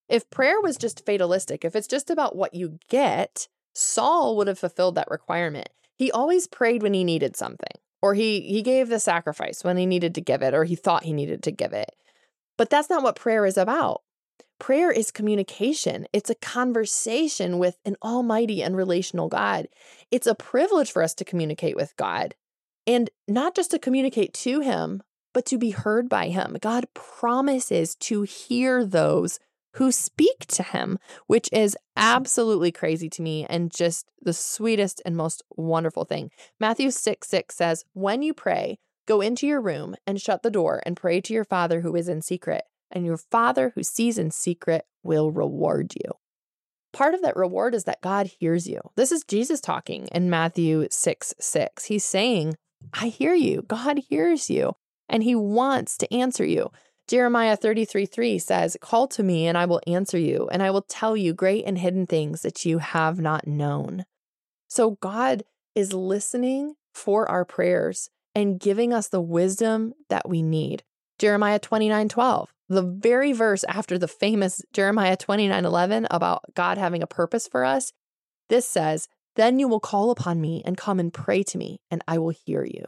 If 0.09 0.31
prayer 0.31 0.61
was 0.61 0.77
just 0.77 1.05
fatalistic, 1.05 1.65
if 1.65 1.75
it's 1.75 1.89
just 1.89 2.11
about 2.11 2.37
what 2.37 2.55
you 2.55 2.79
get, 2.89 3.49
Saul 3.75 4.37
would 4.37 4.47
have 4.47 4.59
fulfilled 4.59 4.95
that 4.95 5.11
requirement. 5.11 5.69
He 5.97 6.13
always 6.13 6.47
prayed 6.47 6.83
when 6.83 6.95
he 6.95 7.05
needed 7.05 7.37
something 7.37 7.77
or 8.01 8.15
he 8.15 8.41
he 8.41 8.63
gave 8.63 8.89
the 8.89 9.01
sacrifice 9.01 9.65
when 9.65 9.77
he 9.77 9.87
needed 9.87 10.15
to 10.15 10.21
give 10.21 10.43
it 10.43 10.55
or 10.55 10.65
he 10.65 10.77
thought 10.77 11.05
he 11.05 11.13
needed 11.13 11.43
to 11.43 11.51
give 11.51 11.73
it. 11.73 11.91
But 12.57 12.71
that's 12.71 12.89
not 12.89 13.03
what 13.03 13.17
prayer 13.17 13.45
is 13.45 13.57
about. 13.57 14.03
Prayer 14.59 14.91
is 14.91 15.11
communication. 15.11 16.07
It's 16.13 16.31
a 16.31 16.35
conversation 16.35 17.59
with 17.59 17.79
an 17.85 17.97
almighty 18.03 18.63
and 18.63 18.77
relational 18.77 19.29
God. 19.29 19.69
It's 20.11 20.27
a 20.27 20.35
privilege 20.35 20.91
for 20.91 21.03
us 21.03 21.15
to 21.15 21.25
communicate 21.25 21.77
with 21.77 21.95
God 21.97 22.35
and 22.87 23.11
not 23.29 23.55
just 23.55 23.71
to 23.73 23.79
communicate 23.79 24.33
to 24.33 24.61
him, 24.61 25.03
but 25.35 25.45
to 25.47 25.59
be 25.59 25.71
heard 25.71 26.09
by 26.09 26.29
him. 26.29 26.57
God 26.61 26.87
promises 26.95 27.95
to 27.97 28.23
hear 28.23 28.85
those 28.85 29.39
who 29.75 29.93
speak 29.93 30.47
to 30.49 30.63
him, 30.63 30.99
which 31.27 31.51
is 31.53 31.77
absolutely 31.97 32.73
crazy 32.73 33.11
to 33.11 33.21
me 33.21 33.45
and 33.45 33.71
just 33.71 34.07
the 34.23 34.33
sweetest 34.33 35.03
and 35.05 35.15
most 35.15 35.43
wonderful 35.55 36.05
thing. 36.05 36.31
Matthew 36.59 36.91
6 36.91 37.29
6 37.29 37.55
says, 37.55 37.85
When 37.93 38.23
you 38.23 38.33
pray, 38.33 38.79
go 39.07 39.21
into 39.21 39.47
your 39.47 39.61
room 39.61 39.95
and 40.07 40.21
shut 40.21 40.43
the 40.43 40.51
door 40.51 40.83
and 40.87 40.97
pray 40.97 41.21
to 41.21 41.35
your 41.35 41.45
Father 41.45 41.83
who 41.83 41.95
is 41.95 42.09
in 42.09 42.23
secret, 42.23 42.65
and 42.91 43.05
your 43.05 43.17
Father 43.17 43.73
who 43.75 43.83
sees 43.83 44.19
in 44.19 44.31
secret 44.31 44.85
will 45.03 45.31
reward 45.31 45.95
you. 45.95 46.13
Part 46.93 47.15
of 47.15 47.23
that 47.23 47.37
reward 47.37 47.75
is 47.75 47.85
that 47.85 48.01
God 48.01 48.31
hears 48.41 48.67
you. 48.67 48.81
This 48.97 49.13
is 49.13 49.25
Jesus 49.25 49.61
talking 49.61 50.09
in 50.13 50.31
Matthew 50.31 50.87
6 50.91 51.35
6. 51.39 51.85
He's 51.85 52.05
saying, 52.05 52.57
I 52.93 53.09
hear 53.09 53.35
you. 53.35 53.63
God 53.63 54.01
hears 54.09 54.49
you, 54.49 54.75
and 55.09 55.23
he 55.23 55.35
wants 55.35 55.97
to 55.99 56.15
answer 56.15 56.45
you. 56.45 56.71
Jeremiah 57.09 57.57
33 57.57 58.07
3 58.07 58.39
says, 58.39 58.77
Call 58.81 59.07
to 59.09 59.23
me, 59.23 59.47
and 59.47 59.57
I 59.57 59.67
will 59.67 59.81
answer 59.87 60.19
you, 60.19 60.49
and 60.51 60.63
I 60.63 60.71
will 60.71 60.83
tell 60.83 61.17
you 61.17 61.33
great 61.33 61.65
and 61.67 61.79
hidden 61.79 62.07
things 62.07 62.43
that 62.43 62.65
you 62.65 62.79
have 62.79 63.21
not 63.21 63.47
known. 63.47 64.05
So 64.69 64.93
God 65.01 65.45
is 65.75 65.93
listening 65.93 66.75
for 66.95 67.31
our 67.31 67.45
prayers 67.45 68.11
and 68.35 68.59
giving 68.59 68.93
us 68.93 69.09
the 69.09 69.21
wisdom 69.21 69.93
that 70.09 70.29
we 70.29 70.43
need. 70.43 70.83
Jeremiah 71.19 71.59
29 71.59 72.09
12, 72.09 72.53
the 72.69 72.83
very 72.83 73.33
verse 73.33 73.65
after 73.65 73.99
the 73.99 74.09
famous 74.09 74.63
Jeremiah 74.73 75.17
29 75.17 75.65
11 75.65 76.07
about 76.11 76.55
God 76.55 76.79
having 76.79 77.03
a 77.03 77.07
purpose 77.07 77.47
for 77.47 77.65
us, 77.65 77.93
this 78.49 78.67
says, 78.67 79.09
Then 79.37 79.59
you 79.59 79.69
will 79.69 79.81
call 79.81 80.11
upon 80.11 80.41
me 80.41 80.63
and 80.65 80.77
come 80.77 80.99
and 80.99 81.13
pray 81.13 81.43
to 81.45 81.59
me, 81.59 81.81
and 81.91 82.03
I 82.09 82.19
will 82.19 82.35
hear 82.45 82.65
you 82.65 82.85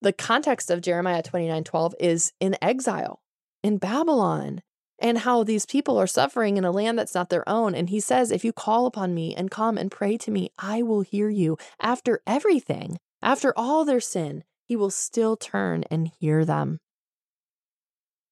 the 0.00 0.12
context 0.12 0.70
of 0.70 0.80
Jeremiah 0.80 1.22
29 1.22 1.64
12 1.64 1.94
is 2.00 2.32
in 2.40 2.56
exile 2.62 3.20
in 3.62 3.78
Babylon 3.78 4.62
and 5.00 5.18
how 5.18 5.44
these 5.44 5.66
people 5.66 5.96
are 5.98 6.06
suffering 6.06 6.56
in 6.56 6.64
a 6.64 6.70
land 6.70 6.98
that's 6.98 7.14
not 7.14 7.30
their 7.30 7.48
own. 7.48 7.74
And 7.74 7.90
he 7.90 8.00
says, 8.00 8.30
If 8.30 8.44
you 8.44 8.52
call 8.52 8.86
upon 8.86 9.14
me 9.14 9.34
and 9.34 9.50
come 9.50 9.78
and 9.78 9.90
pray 9.90 10.16
to 10.18 10.30
me, 10.30 10.50
I 10.58 10.82
will 10.82 11.02
hear 11.02 11.28
you. 11.28 11.56
After 11.80 12.20
everything, 12.26 12.98
after 13.22 13.52
all 13.56 13.84
their 13.84 14.00
sin, 14.00 14.44
he 14.64 14.76
will 14.76 14.90
still 14.90 15.36
turn 15.36 15.84
and 15.90 16.10
hear 16.20 16.44
them. 16.44 16.80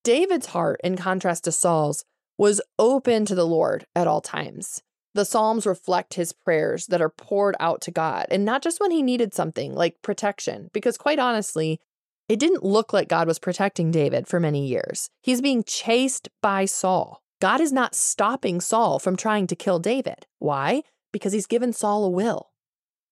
David's 0.07 0.47
heart, 0.47 0.81
in 0.85 0.97
contrast 0.97 1.43
to 1.45 1.53
Saul's, 1.53 2.05
was 2.39 2.61
open 2.79 3.27
to 3.27 3.35
the 3.35 3.45
Lord 3.45 3.87
at 3.97 4.07
all 4.07 4.21
times. 4.21 4.81
The 5.15 5.25
Psalms 5.25 5.67
reflect 5.67 6.15
his 6.15 6.33
prayers 6.33 6.87
that 6.87 7.03
are 7.03 7.11
poured 7.11 7.57
out 7.59 7.81
to 7.81 7.91
God, 7.91 8.27
and 8.31 8.45
not 8.45 8.63
just 8.63 8.79
when 8.79 8.93
he 8.93 9.03
needed 9.03 9.35
something 9.35 9.75
like 9.75 10.03
protection, 10.03 10.71
because 10.73 10.97
quite 10.97 11.19
honestly, 11.19 11.81
it 12.29 12.39
didn't 12.39 12.63
look 12.63 12.93
like 12.93 13.09
God 13.09 13.27
was 13.27 13.41
protecting 13.41 13.91
David 13.91 14.29
for 14.29 14.39
many 14.39 14.65
years. 14.69 15.11
He's 15.25 15.43
being 15.43 15.65
chased 15.65 16.29
by 16.41 16.67
Saul. 16.67 17.21
God 17.41 17.61
is 17.61 17.73
not 17.73 17.97
stopping 17.97 18.61
Saul 18.61 19.01
from 19.01 19.17
trying 19.17 19.49
to 19.49 19.57
kill 19.57 19.81
David. 19.81 20.25
Why? 20.39 20.83
Because 21.13 21.33
he's 21.33 21.49
given 21.49 21.73
Saul 21.73 22.05
a 22.05 22.11
will. 22.11 22.53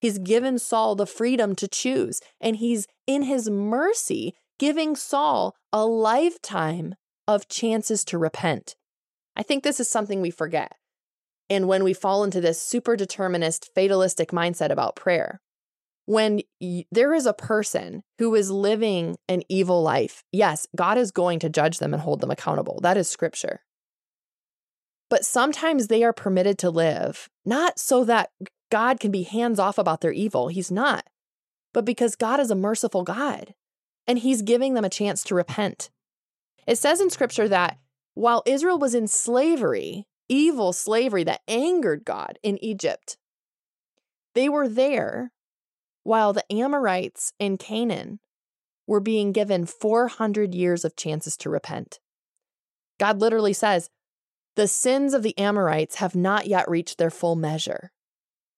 He's 0.00 0.20
given 0.20 0.60
Saul 0.60 0.94
the 0.94 1.06
freedom 1.06 1.56
to 1.56 1.66
choose, 1.66 2.20
and 2.40 2.54
he's 2.54 2.86
in 3.04 3.22
his 3.22 3.50
mercy 3.50 4.36
giving 4.58 4.96
Saul 4.96 5.56
a 5.72 5.84
lifetime 5.84 6.94
of 7.26 7.48
chances 7.48 8.04
to 8.06 8.18
repent. 8.18 8.76
I 9.36 9.42
think 9.42 9.64
this 9.64 9.80
is 9.80 9.88
something 9.88 10.20
we 10.20 10.30
forget 10.30 10.76
and 11.50 11.68
when 11.68 11.84
we 11.84 11.92
fall 11.92 12.24
into 12.24 12.40
this 12.40 12.60
super 12.60 12.96
determinist, 12.96 13.70
fatalistic 13.74 14.30
mindset 14.30 14.70
about 14.70 14.96
prayer. 14.96 15.40
When 16.06 16.40
y- 16.60 16.84
there 16.90 17.14
is 17.14 17.26
a 17.26 17.32
person 17.32 18.02
who 18.18 18.34
is 18.34 18.50
living 18.50 19.16
an 19.28 19.42
evil 19.48 19.82
life, 19.82 20.22
yes, 20.32 20.66
God 20.76 20.98
is 20.98 21.10
going 21.10 21.38
to 21.40 21.48
judge 21.48 21.78
them 21.78 21.94
and 21.94 22.02
hold 22.02 22.20
them 22.20 22.30
accountable. 22.30 22.80
That 22.82 22.96
is 22.96 23.08
scripture. 23.08 23.60
But 25.10 25.24
sometimes 25.24 25.88
they 25.88 26.02
are 26.02 26.12
permitted 26.12 26.58
to 26.58 26.70
live, 26.70 27.28
not 27.44 27.78
so 27.78 28.04
that 28.04 28.30
God 28.70 29.00
can 29.00 29.10
be 29.10 29.22
hands 29.22 29.58
off 29.58 29.78
about 29.78 30.00
their 30.00 30.12
evil. 30.12 30.48
He's 30.48 30.70
not. 30.70 31.06
But 31.72 31.84
because 31.84 32.16
God 32.16 32.40
is 32.40 32.50
a 32.50 32.56
merciful 32.56 33.02
God 33.02 33.54
and 34.06 34.18
he's 34.18 34.42
giving 34.42 34.74
them 34.74 34.84
a 34.84 34.90
chance 34.90 35.22
to 35.24 35.34
repent. 35.34 35.90
It 36.66 36.76
says 36.76 37.00
in 37.00 37.10
scripture 37.10 37.48
that 37.48 37.78
while 38.14 38.42
Israel 38.46 38.78
was 38.78 38.94
in 38.94 39.08
slavery, 39.08 40.06
evil 40.28 40.72
slavery 40.72 41.24
that 41.24 41.42
angered 41.48 42.04
God 42.04 42.38
in 42.42 42.62
Egypt, 42.64 43.16
they 44.34 44.48
were 44.48 44.68
there 44.68 45.32
while 46.02 46.32
the 46.32 46.50
Amorites 46.52 47.32
in 47.38 47.56
Canaan 47.56 48.20
were 48.86 49.00
being 49.00 49.32
given 49.32 49.66
400 49.66 50.54
years 50.54 50.84
of 50.84 50.96
chances 50.96 51.36
to 51.38 51.50
repent. 51.50 51.98
God 52.98 53.20
literally 53.20 53.52
says, 53.52 53.90
the 54.56 54.68
sins 54.68 55.14
of 55.14 55.22
the 55.22 55.36
Amorites 55.36 55.96
have 55.96 56.14
not 56.14 56.46
yet 56.46 56.68
reached 56.68 56.98
their 56.98 57.10
full 57.10 57.34
measure. 57.34 57.90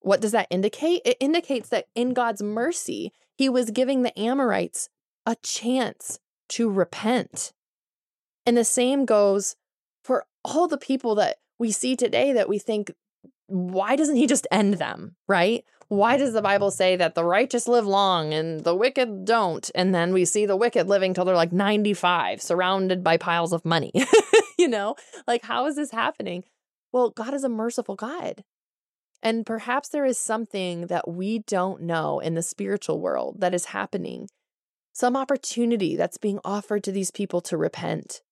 What 0.00 0.20
does 0.20 0.32
that 0.32 0.48
indicate? 0.50 1.02
It 1.04 1.16
indicates 1.20 1.68
that 1.70 1.86
in 1.94 2.12
God's 2.12 2.42
mercy, 2.42 3.12
he 3.34 3.48
was 3.48 3.70
giving 3.70 4.02
the 4.02 4.18
Amorites 4.18 4.88
a 5.26 5.36
chance 5.42 6.18
to 6.50 6.70
repent. 6.70 7.52
And 8.46 8.56
the 8.56 8.64
same 8.64 9.04
goes 9.04 9.56
for 10.04 10.24
all 10.44 10.68
the 10.68 10.78
people 10.78 11.16
that 11.16 11.36
we 11.58 11.72
see 11.72 11.96
today 11.96 12.32
that 12.32 12.48
we 12.48 12.58
think, 12.58 12.92
why 13.48 13.96
doesn't 13.96 14.16
he 14.16 14.26
just 14.26 14.46
end 14.50 14.74
them? 14.74 15.16
Right? 15.28 15.64
Why 15.88 16.16
does 16.16 16.32
the 16.32 16.42
Bible 16.42 16.70
say 16.70 16.96
that 16.96 17.14
the 17.14 17.24
righteous 17.24 17.68
live 17.68 17.86
long 17.86 18.34
and 18.34 18.64
the 18.64 18.74
wicked 18.74 19.24
don't? 19.24 19.70
And 19.74 19.94
then 19.94 20.12
we 20.12 20.24
see 20.24 20.44
the 20.44 20.56
wicked 20.56 20.88
living 20.88 21.14
till 21.14 21.24
they're 21.24 21.36
like 21.36 21.52
95, 21.52 22.42
surrounded 22.42 23.04
by 23.04 23.16
piles 23.16 23.52
of 23.52 23.64
money. 23.64 23.92
you 24.58 24.66
know, 24.66 24.96
like, 25.28 25.44
how 25.44 25.66
is 25.66 25.76
this 25.76 25.92
happening? 25.92 26.44
Well, 26.92 27.10
God 27.10 27.34
is 27.34 27.44
a 27.44 27.48
merciful 27.48 27.94
God. 27.94 28.42
And 29.22 29.46
perhaps 29.46 29.88
there 29.88 30.04
is 30.04 30.18
something 30.18 30.88
that 30.88 31.08
we 31.08 31.38
don't 31.40 31.82
know 31.82 32.20
in 32.20 32.34
the 32.34 32.42
spiritual 32.42 33.00
world 33.00 33.40
that 33.40 33.54
is 33.54 33.66
happening, 33.66 34.28
some 34.96 35.14
opportunity 35.14 35.94
that's 35.94 36.16
being 36.16 36.40
offered 36.42 36.82
to 36.82 36.90
these 36.90 37.10
people 37.10 37.42
to 37.42 37.54
repent. 37.54 38.22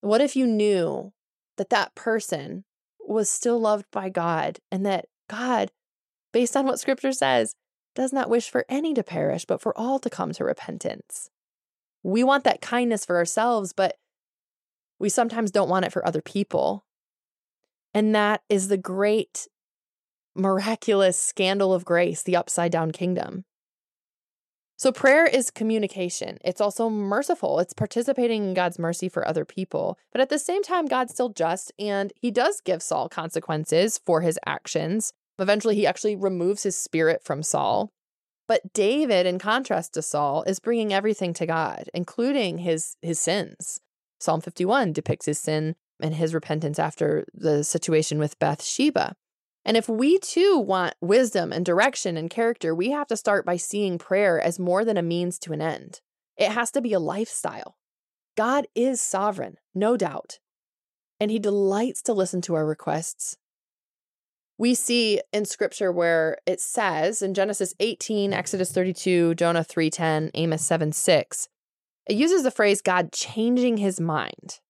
What 0.00 0.20
if 0.20 0.36
you 0.36 0.46
knew 0.46 1.12
that 1.56 1.70
that 1.70 1.96
person 1.96 2.62
was 3.00 3.28
still 3.28 3.58
loved 3.58 3.86
by 3.90 4.08
God 4.08 4.60
and 4.70 4.86
that 4.86 5.06
God, 5.28 5.72
based 6.32 6.56
on 6.56 6.66
what 6.66 6.78
scripture 6.78 7.10
says, 7.10 7.56
does 7.96 8.12
not 8.12 8.30
wish 8.30 8.48
for 8.48 8.64
any 8.68 8.94
to 8.94 9.02
perish, 9.02 9.44
but 9.44 9.60
for 9.60 9.76
all 9.76 9.98
to 9.98 10.08
come 10.08 10.30
to 10.34 10.44
repentance? 10.44 11.30
We 12.04 12.22
want 12.22 12.44
that 12.44 12.60
kindness 12.60 13.04
for 13.04 13.16
ourselves, 13.16 13.72
but 13.72 13.96
we 15.00 15.08
sometimes 15.08 15.50
don't 15.50 15.68
want 15.68 15.84
it 15.84 15.92
for 15.92 16.06
other 16.06 16.22
people. 16.22 16.84
And 17.92 18.14
that 18.14 18.42
is 18.48 18.68
the 18.68 18.76
great 18.76 19.48
miraculous 20.36 21.18
scandal 21.18 21.74
of 21.74 21.84
grace, 21.84 22.22
the 22.22 22.36
upside 22.36 22.70
down 22.70 22.92
kingdom. 22.92 23.46
So, 24.82 24.90
prayer 24.90 25.24
is 25.24 25.52
communication. 25.52 26.38
It's 26.44 26.60
also 26.60 26.90
merciful. 26.90 27.60
It's 27.60 27.72
participating 27.72 28.42
in 28.42 28.52
God's 28.52 28.80
mercy 28.80 29.08
for 29.08 29.24
other 29.24 29.44
people. 29.44 29.96
But 30.10 30.20
at 30.20 30.28
the 30.28 30.40
same 30.40 30.64
time, 30.64 30.86
God's 30.86 31.12
still 31.12 31.28
just, 31.28 31.70
and 31.78 32.12
he 32.20 32.32
does 32.32 32.60
give 32.60 32.82
Saul 32.82 33.08
consequences 33.08 34.00
for 34.04 34.22
his 34.22 34.40
actions. 34.44 35.12
Eventually, 35.38 35.76
he 35.76 35.86
actually 35.86 36.16
removes 36.16 36.64
his 36.64 36.76
spirit 36.76 37.22
from 37.22 37.44
Saul. 37.44 37.92
But 38.48 38.72
David, 38.72 39.24
in 39.24 39.38
contrast 39.38 39.94
to 39.94 40.02
Saul, 40.02 40.42
is 40.48 40.58
bringing 40.58 40.92
everything 40.92 41.32
to 41.34 41.46
God, 41.46 41.88
including 41.94 42.58
his, 42.58 42.96
his 43.02 43.20
sins. 43.20 43.78
Psalm 44.18 44.40
51 44.40 44.92
depicts 44.92 45.26
his 45.26 45.38
sin 45.38 45.76
and 46.02 46.16
his 46.16 46.34
repentance 46.34 46.80
after 46.80 47.24
the 47.32 47.62
situation 47.62 48.18
with 48.18 48.36
Bathsheba. 48.40 49.14
And 49.64 49.76
if 49.76 49.88
we 49.88 50.18
too 50.18 50.58
want 50.58 50.94
wisdom 51.00 51.52
and 51.52 51.64
direction 51.64 52.16
and 52.16 52.28
character, 52.28 52.74
we 52.74 52.90
have 52.90 53.06
to 53.08 53.16
start 53.16 53.46
by 53.46 53.56
seeing 53.56 53.98
prayer 53.98 54.40
as 54.40 54.58
more 54.58 54.84
than 54.84 54.96
a 54.96 55.02
means 55.02 55.38
to 55.40 55.52
an 55.52 55.62
end. 55.62 56.00
It 56.36 56.50
has 56.50 56.70
to 56.72 56.80
be 56.80 56.92
a 56.92 56.98
lifestyle. 56.98 57.76
God 58.36 58.66
is 58.74 59.00
sovereign, 59.00 59.58
no 59.74 59.96
doubt, 59.96 60.38
and 61.20 61.30
he 61.30 61.38
delights 61.38 62.02
to 62.02 62.12
listen 62.12 62.40
to 62.42 62.54
our 62.54 62.66
requests. 62.66 63.36
We 64.58 64.74
see 64.74 65.20
in 65.32 65.44
scripture 65.44 65.92
where 65.92 66.38
it 66.46 66.60
says 66.60 67.22
in 67.22 67.34
Genesis 67.34 67.74
18, 67.78 68.32
Exodus 68.32 68.72
32, 68.72 69.34
Jonah 69.34 69.64
3:10, 69.64 70.30
Amos 70.34 70.64
7, 70.64 70.92
6, 70.92 71.48
it 72.06 72.16
uses 72.16 72.42
the 72.42 72.50
phrase 72.50 72.82
God 72.82 73.12
changing 73.12 73.76
his 73.76 74.00
mind. 74.00 74.60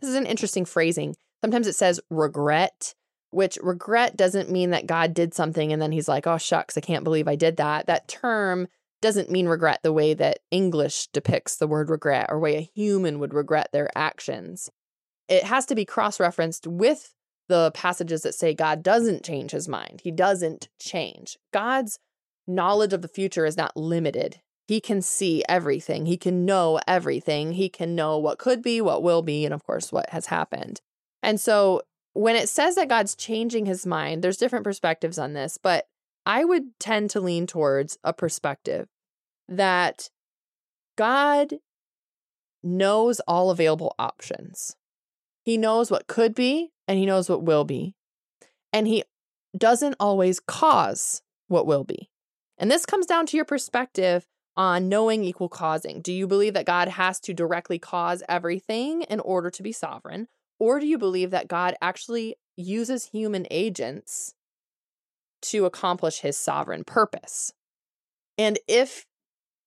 This 0.00 0.10
is 0.10 0.16
an 0.16 0.26
interesting 0.26 0.64
phrasing. 0.64 1.16
Sometimes 1.42 1.66
it 1.66 1.74
says 1.74 2.00
regret 2.10 2.94
which 3.30 3.58
regret 3.62 4.16
doesn't 4.16 4.50
mean 4.50 4.70
that 4.70 4.86
God 4.86 5.14
did 5.14 5.34
something 5.34 5.72
and 5.72 5.80
then 5.80 5.92
he's 5.92 6.08
like, 6.08 6.26
oh, 6.26 6.38
shucks, 6.38 6.76
I 6.76 6.80
can't 6.80 7.04
believe 7.04 7.28
I 7.28 7.36
did 7.36 7.56
that. 7.56 7.86
That 7.86 8.08
term 8.08 8.68
doesn't 9.02 9.30
mean 9.30 9.46
regret 9.46 9.80
the 9.82 9.92
way 9.92 10.14
that 10.14 10.38
English 10.50 11.08
depicts 11.08 11.56
the 11.56 11.66
word 11.66 11.90
regret 11.90 12.26
or 12.30 12.38
way 12.38 12.56
a 12.56 12.70
human 12.74 13.18
would 13.18 13.34
regret 13.34 13.68
their 13.72 13.90
actions. 13.96 14.70
It 15.28 15.44
has 15.44 15.66
to 15.66 15.74
be 15.74 15.84
cross 15.84 16.18
referenced 16.18 16.66
with 16.66 17.14
the 17.48 17.70
passages 17.72 18.22
that 18.22 18.34
say 18.34 18.54
God 18.54 18.82
doesn't 18.82 19.24
change 19.24 19.50
his 19.50 19.68
mind. 19.68 20.00
He 20.02 20.10
doesn't 20.10 20.68
change. 20.80 21.38
God's 21.52 21.98
knowledge 22.46 22.92
of 22.92 23.02
the 23.02 23.08
future 23.08 23.44
is 23.44 23.56
not 23.56 23.76
limited. 23.76 24.40
He 24.66 24.80
can 24.80 25.00
see 25.00 25.44
everything. 25.48 26.06
He 26.06 26.16
can 26.16 26.44
know 26.44 26.80
everything. 26.88 27.52
He 27.52 27.68
can 27.68 27.94
know 27.94 28.18
what 28.18 28.38
could 28.38 28.62
be, 28.62 28.80
what 28.80 29.02
will 29.02 29.22
be, 29.22 29.44
and 29.44 29.54
of 29.54 29.64
course, 29.64 29.92
what 29.92 30.10
has 30.10 30.26
happened. 30.26 30.80
And 31.22 31.40
so 31.40 31.82
when 32.16 32.34
it 32.34 32.48
says 32.48 32.76
that 32.76 32.88
God's 32.88 33.14
changing 33.14 33.66
his 33.66 33.84
mind, 33.84 34.24
there's 34.24 34.38
different 34.38 34.64
perspectives 34.64 35.18
on 35.18 35.34
this, 35.34 35.58
but 35.62 35.86
I 36.24 36.44
would 36.44 36.78
tend 36.80 37.10
to 37.10 37.20
lean 37.20 37.46
towards 37.46 37.98
a 38.02 38.12
perspective 38.12 38.88
that 39.48 40.08
God 40.96 41.56
knows 42.62 43.20
all 43.28 43.50
available 43.50 43.94
options. 43.98 44.76
He 45.44 45.58
knows 45.58 45.90
what 45.90 46.06
could 46.06 46.34
be 46.34 46.72
and 46.88 46.98
he 46.98 47.04
knows 47.06 47.28
what 47.28 47.42
will 47.42 47.64
be. 47.64 47.94
And 48.72 48.88
he 48.88 49.04
doesn't 49.56 49.96
always 50.00 50.40
cause 50.40 51.22
what 51.48 51.66
will 51.66 51.84
be. 51.84 52.08
And 52.58 52.70
this 52.70 52.86
comes 52.86 53.06
down 53.06 53.26
to 53.26 53.36
your 53.36 53.44
perspective 53.44 54.26
on 54.56 54.88
knowing 54.88 55.22
equal 55.22 55.50
causing. 55.50 56.00
Do 56.00 56.12
you 56.12 56.26
believe 56.26 56.54
that 56.54 56.64
God 56.64 56.88
has 56.88 57.20
to 57.20 57.34
directly 57.34 57.78
cause 57.78 58.22
everything 58.26 59.02
in 59.02 59.20
order 59.20 59.50
to 59.50 59.62
be 59.62 59.72
sovereign? 59.72 60.28
Or 60.58 60.80
do 60.80 60.86
you 60.86 60.98
believe 60.98 61.30
that 61.30 61.48
God 61.48 61.74
actually 61.80 62.36
uses 62.56 63.10
human 63.12 63.46
agents 63.50 64.34
to 65.42 65.66
accomplish 65.66 66.20
his 66.20 66.38
sovereign 66.38 66.84
purpose? 66.84 67.52
And 68.38 68.58
if 68.66 69.06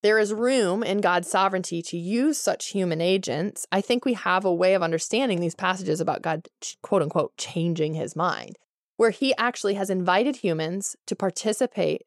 there 0.02 0.18
is 0.18 0.32
room 0.32 0.82
in 0.82 1.00
God's 1.00 1.30
sovereignty 1.30 1.82
to 1.82 1.98
use 1.98 2.38
such 2.38 2.68
human 2.68 3.00
agents, 3.00 3.66
I 3.70 3.80
think 3.80 4.04
we 4.04 4.14
have 4.14 4.44
a 4.44 4.54
way 4.54 4.74
of 4.74 4.82
understanding 4.82 5.40
these 5.40 5.54
passages 5.54 6.00
about 6.00 6.22
God, 6.22 6.48
quote 6.82 7.02
unquote, 7.02 7.36
changing 7.36 7.94
his 7.94 8.16
mind, 8.16 8.56
where 8.96 9.10
he 9.10 9.34
actually 9.36 9.74
has 9.74 9.90
invited 9.90 10.36
humans 10.36 10.96
to 11.06 11.14
participate 11.14 12.02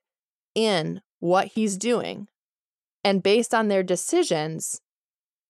in 0.56 1.02
what 1.20 1.50
he's 1.50 1.78
doing. 1.78 2.28
And 3.04 3.22
based 3.22 3.54
on 3.54 3.68
their 3.68 3.84
decisions 3.84 4.82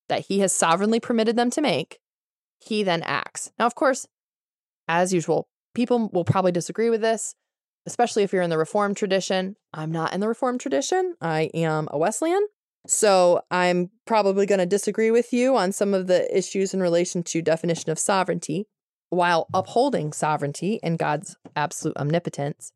that 0.09 0.25
he 0.27 0.39
has 0.39 0.53
sovereignly 0.53 0.99
permitted 0.99 1.35
them 1.35 1.49
to 1.51 1.61
make, 1.61 1.99
he 2.67 2.83
then 2.83 3.03
acts. 3.03 3.51
Now, 3.59 3.65
of 3.65 3.75
course, 3.75 4.07
as 4.87 5.13
usual, 5.13 5.47
people 5.73 6.09
will 6.13 6.25
probably 6.25 6.51
disagree 6.51 6.89
with 6.89 7.01
this, 7.01 7.35
especially 7.85 8.23
if 8.23 8.33
you're 8.33 8.41
in 8.41 8.49
the 8.49 8.57
Reformed 8.57 8.97
tradition. 8.97 9.55
I'm 9.73 9.91
not 9.91 10.13
in 10.13 10.19
the 10.19 10.27
Reformed 10.27 10.59
tradition, 10.59 11.15
I 11.21 11.49
am 11.53 11.87
a 11.91 11.97
Wesleyan. 11.97 12.45
So 12.85 13.41
I'm 13.49 13.91
probably 14.05 14.45
going 14.45 14.59
to 14.59 14.65
disagree 14.65 15.09
with 15.09 15.31
you 15.31 15.55
on 15.55 15.71
some 15.71 15.93
of 15.93 16.07
the 16.07 16.35
issues 16.35 16.73
in 16.73 16.81
relation 16.81 17.23
to 17.23 17.41
definition 17.41 17.91
of 17.91 17.99
sovereignty 17.99 18.67
while 19.09 19.47
upholding 19.53 20.11
sovereignty 20.11 20.79
and 20.83 20.99
God's 20.99 21.37
absolute 21.55 21.95
omnipotence. 21.97 22.73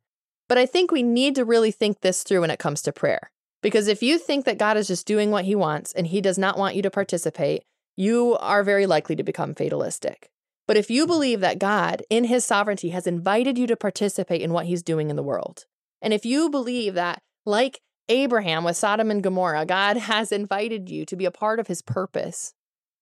But 0.48 0.58
I 0.58 0.66
think 0.66 0.92
we 0.92 1.04
need 1.04 1.36
to 1.36 1.44
really 1.44 1.72
think 1.72 2.02
this 2.02 2.24
through 2.24 2.42
when 2.42 2.52
it 2.52 2.60
comes 2.60 2.82
to 2.84 2.94
prayer. 2.94 3.32
Because 3.62 3.88
if 3.88 4.02
you 4.02 4.18
think 4.18 4.46
that 4.46 4.58
God 4.58 4.78
is 4.78 4.88
just 4.88 5.08
doing 5.08 5.32
what 5.32 5.46
he 5.46 5.56
wants 5.56 5.92
and 5.92 6.08
he 6.08 6.22
does 6.22 6.38
not 6.38 6.58
want 6.58 6.76
you 6.76 6.82
to 6.84 6.92
participate, 6.92 7.64
you 7.98 8.38
are 8.40 8.64
very 8.64 8.86
likely 8.86 9.18
to 9.18 9.24
become 9.24 9.54
fatalistic. 9.54 10.30
But 10.68 10.78
if 10.78 10.90
you 10.90 11.06
believe 11.08 11.42
that 11.42 11.60
God, 11.60 12.04
in 12.10 12.26
his 12.26 12.46
sovereignty, 12.46 12.90
has 12.90 13.08
invited 13.08 13.58
you 13.58 13.68
to 13.68 13.76
participate 13.76 14.42
in 14.42 14.54
what 14.54 14.68
he's 14.68 14.84
doing 14.84 15.10
in 15.10 15.16
the 15.18 15.24
world, 15.24 15.66
and 16.02 16.14
if 16.14 16.26
you 16.26 16.50
believe 16.50 16.94
that, 16.94 17.22
like 17.46 17.82
Abraham 18.10 18.64
with 18.64 18.78
Sodom 18.78 19.12
and 19.12 19.24
Gomorrah, 19.24 19.66
God 19.66 19.98
has 20.12 20.32
invited 20.32 20.90
you 20.90 21.06
to 21.06 21.16
be 21.16 21.26
a 21.26 21.32
part 21.32 21.60
of 21.60 21.68
his 21.68 21.82
purpose 21.82 22.54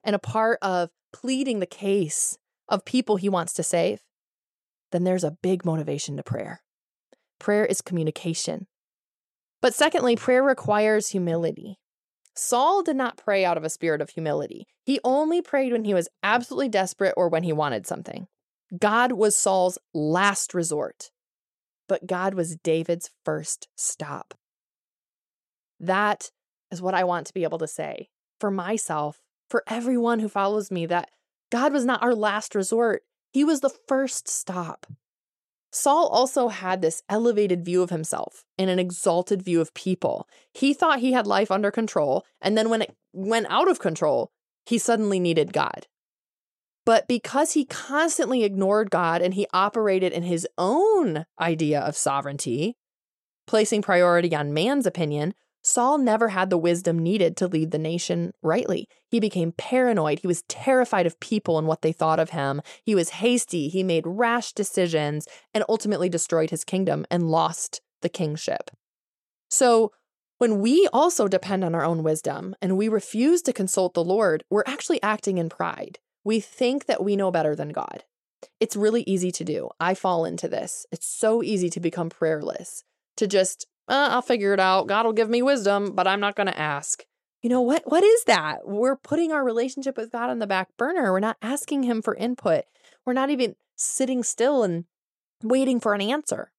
and 0.03 0.15
a 0.15 0.19
part 0.19 0.57
of 0.61 0.89
pleading 1.11 1.59
the 1.59 1.65
case 1.65 2.37
of 2.69 2.85
people 2.85 3.17
he 3.17 3.29
wants 3.29 3.53
to 3.53 3.63
save, 3.63 4.01
then 4.91 5.03
there's 5.03 5.23
a 5.23 5.37
big 5.41 5.65
motivation 5.65 6.17
to 6.17 6.23
prayer. 6.23 6.61
Prayer 7.39 7.65
is 7.65 7.81
communication. 7.81 8.67
But 9.61 9.73
secondly, 9.73 10.15
prayer 10.15 10.43
requires 10.43 11.09
humility. 11.09 11.79
Saul 12.35 12.83
did 12.83 12.95
not 12.95 13.17
pray 13.17 13.45
out 13.45 13.57
of 13.57 13.63
a 13.63 13.69
spirit 13.69 14.01
of 14.01 14.09
humility. 14.09 14.67
He 14.83 14.99
only 15.03 15.41
prayed 15.41 15.71
when 15.71 15.85
he 15.85 15.93
was 15.93 16.09
absolutely 16.21 16.69
desperate 16.69 17.13
or 17.15 17.29
when 17.29 17.43
he 17.43 17.53
wanted 17.53 17.87
something. 17.87 18.27
God 18.77 19.13
was 19.13 19.35
Saul's 19.35 19.77
last 19.93 20.53
resort, 20.53 21.11
but 21.87 22.07
God 22.07 22.33
was 22.33 22.57
David's 22.57 23.09
first 23.23 23.67
stop. 23.75 24.33
That 25.79 26.31
is 26.71 26.81
what 26.81 26.93
I 26.93 27.03
want 27.03 27.27
to 27.27 27.33
be 27.33 27.43
able 27.43 27.59
to 27.59 27.67
say 27.67 28.09
for 28.39 28.51
myself, 28.51 29.21
for 29.49 29.63
everyone 29.67 30.19
who 30.19 30.27
follows 30.27 30.71
me, 30.71 30.85
that 30.87 31.11
God 31.51 31.71
was 31.71 31.85
not 31.85 32.03
our 32.03 32.15
last 32.15 32.55
resort, 32.55 33.03
He 33.31 33.43
was 33.43 33.61
the 33.61 33.73
first 33.87 34.27
stop. 34.27 34.85
Saul 35.75 36.07
also 36.07 36.47
had 36.47 36.81
this 36.81 37.03
elevated 37.09 37.65
view 37.65 37.83
of 37.83 37.89
himself 37.89 38.45
and 38.57 38.69
an 38.69 38.79
exalted 38.79 39.41
view 39.41 39.59
of 39.59 39.73
people. 39.73 40.25
He 40.53 40.73
thought 40.73 40.99
he 40.99 41.11
had 41.11 41.27
life 41.27 41.51
under 41.51 41.69
control, 41.69 42.25
and 42.41 42.57
then 42.57 42.69
when 42.69 42.81
it 42.81 42.95
went 43.11 43.47
out 43.49 43.69
of 43.69 43.77
control, 43.77 44.31
he 44.65 44.77
suddenly 44.77 45.19
needed 45.19 45.51
God. 45.51 45.87
But 46.85 47.09
because 47.09 47.51
he 47.51 47.65
constantly 47.65 48.45
ignored 48.45 48.89
God 48.89 49.21
and 49.21 49.33
he 49.33 49.47
operated 49.51 50.13
in 50.13 50.23
his 50.23 50.47
own 50.57 51.25
idea 51.41 51.81
of 51.81 51.97
sovereignty, 51.97 52.77
placing 53.45 53.81
priority 53.81 54.33
on 54.33 54.53
man's 54.53 54.85
opinion, 54.85 55.33
Saul 55.67 55.97
never 55.97 56.27
had 56.27 56.51
the 56.51 56.59
wisdom 56.59 56.99
needed 56.99 57.35
to 57.37 57.47
lead 57.47 57.71
the 57.71 57.79
nation 57.79 58.33
rightly. 58.43 58.87
He 59.09 59.19
became 59.19 59.51
paranoid. 59.51 60.19
He 60.19 60.27
was 60.27 60.43
terrified 60.43 61.07
of 61.07 61.19
people 61.19 61.57
and 61.57 61.67
what 61.67 61.81
they 61.81 61.91
thought 61.91 62.19
of 62.19 62.29
him. 62.29 62.61
He 62.83 62.93
was 62.93 63.09
hasty. 63.09 63.67
He 63.67 63.81
made 63.81 64.05
rash 64.05 64.53
decisions 64.53 65.27
and 65.55 65.63
ultimately 65.67 66.07
destroyed 66.07 66.51
his 66.51 66.63
kingdom 66.63 67.03
and 67.09 67.31
lost 67.31 67.81
the 68.03 68.09
kingship. 68.09 68.69
So, 69.49 69.91
when 70.37 70.59
we 70.59 70.87
also 70.93 71.27
depend 71.27 71.63
on 71.63 71.73
our 71.73 71.83
own 71.83 72.03
wisdom 72.03 72.55
and 72.61 72.77
we 72.77 72.87
refuse 72.87 73.41
to 73.41 73.51
consult 73.51 73.95
the 73.95 74.03
Lord, 74.03 74.43
we're 74.51 74.63
actually 74.67 75.01
acting 75.01 75.39
in 75.39 75.49
pride. 75.49 75.97
We 76.23 76.41
think 76.41 76.85
that 76.85 77.03
we 77.03 77.15
know 77.15 77.31
better 77.31 77.55
than 77.55 77.69
God. 77.69 78.03
It's 78.59 78.75
really 78.75 79.03
easy 79.07 79.31
to 79.31 79.43
do. 79.43 79.69
I 79.79 79.95
fall 79.95 80.25
into 80.25 80.47
this. 80.47 80.85
It's 80.91 81.07
so 81.07 81.41
easy 81.41 81.71
to 81.71 81.79
become 81.79 82.09
prayerless, 82.11 82.83
to 83.17 83.25
just, 83.25 83.65
uh, 83.87 84.09
I'll 84.11 84.21
figure 84.21 84.53
it 84.53 84.59
out. 84.59 84.87
God 84.87 85.05
will 85.05 85.13
give 85.13 85.29
me 85.29 85.41
wisdom, 85.41 85.93
but 85.93 86.07
I'm 86.07 86.19
not 86.19 86.35
going 86.35 86.47
to 86.47 86.59
ask. 86.59 87.03
You 87.41 87.49
know 87.49 87.61
what? 87.61 87.83
What 87.85 88.03
is 88.03 88.23
that? 88.23 88.61
We're 88.65 88.95
putting 88.95 89.31
our 89.31 89.43
relationship 89.43 89.97
with 89.97 90.11
God 90.11 90.29
on 90.29 90.39
the 90.39 90.47
back 90.47 90.69
burner. 90.77 91.11
We're 91.11 91.19
not 91.19 91.37
asking 91.41 91.83
Him 91.83 92.01
for 92.01 92.15
input. 92.15 92.63
We're 93.05 93.13
not 93.13 93.29
even 93.29 93.55
sitting 93.75 94.23
still 94.23 94.63
and 94.63 94.85
waiting 95.43 95.79
for 95.79 95.93
an 95.93 96.01
answer. 96.01 96.51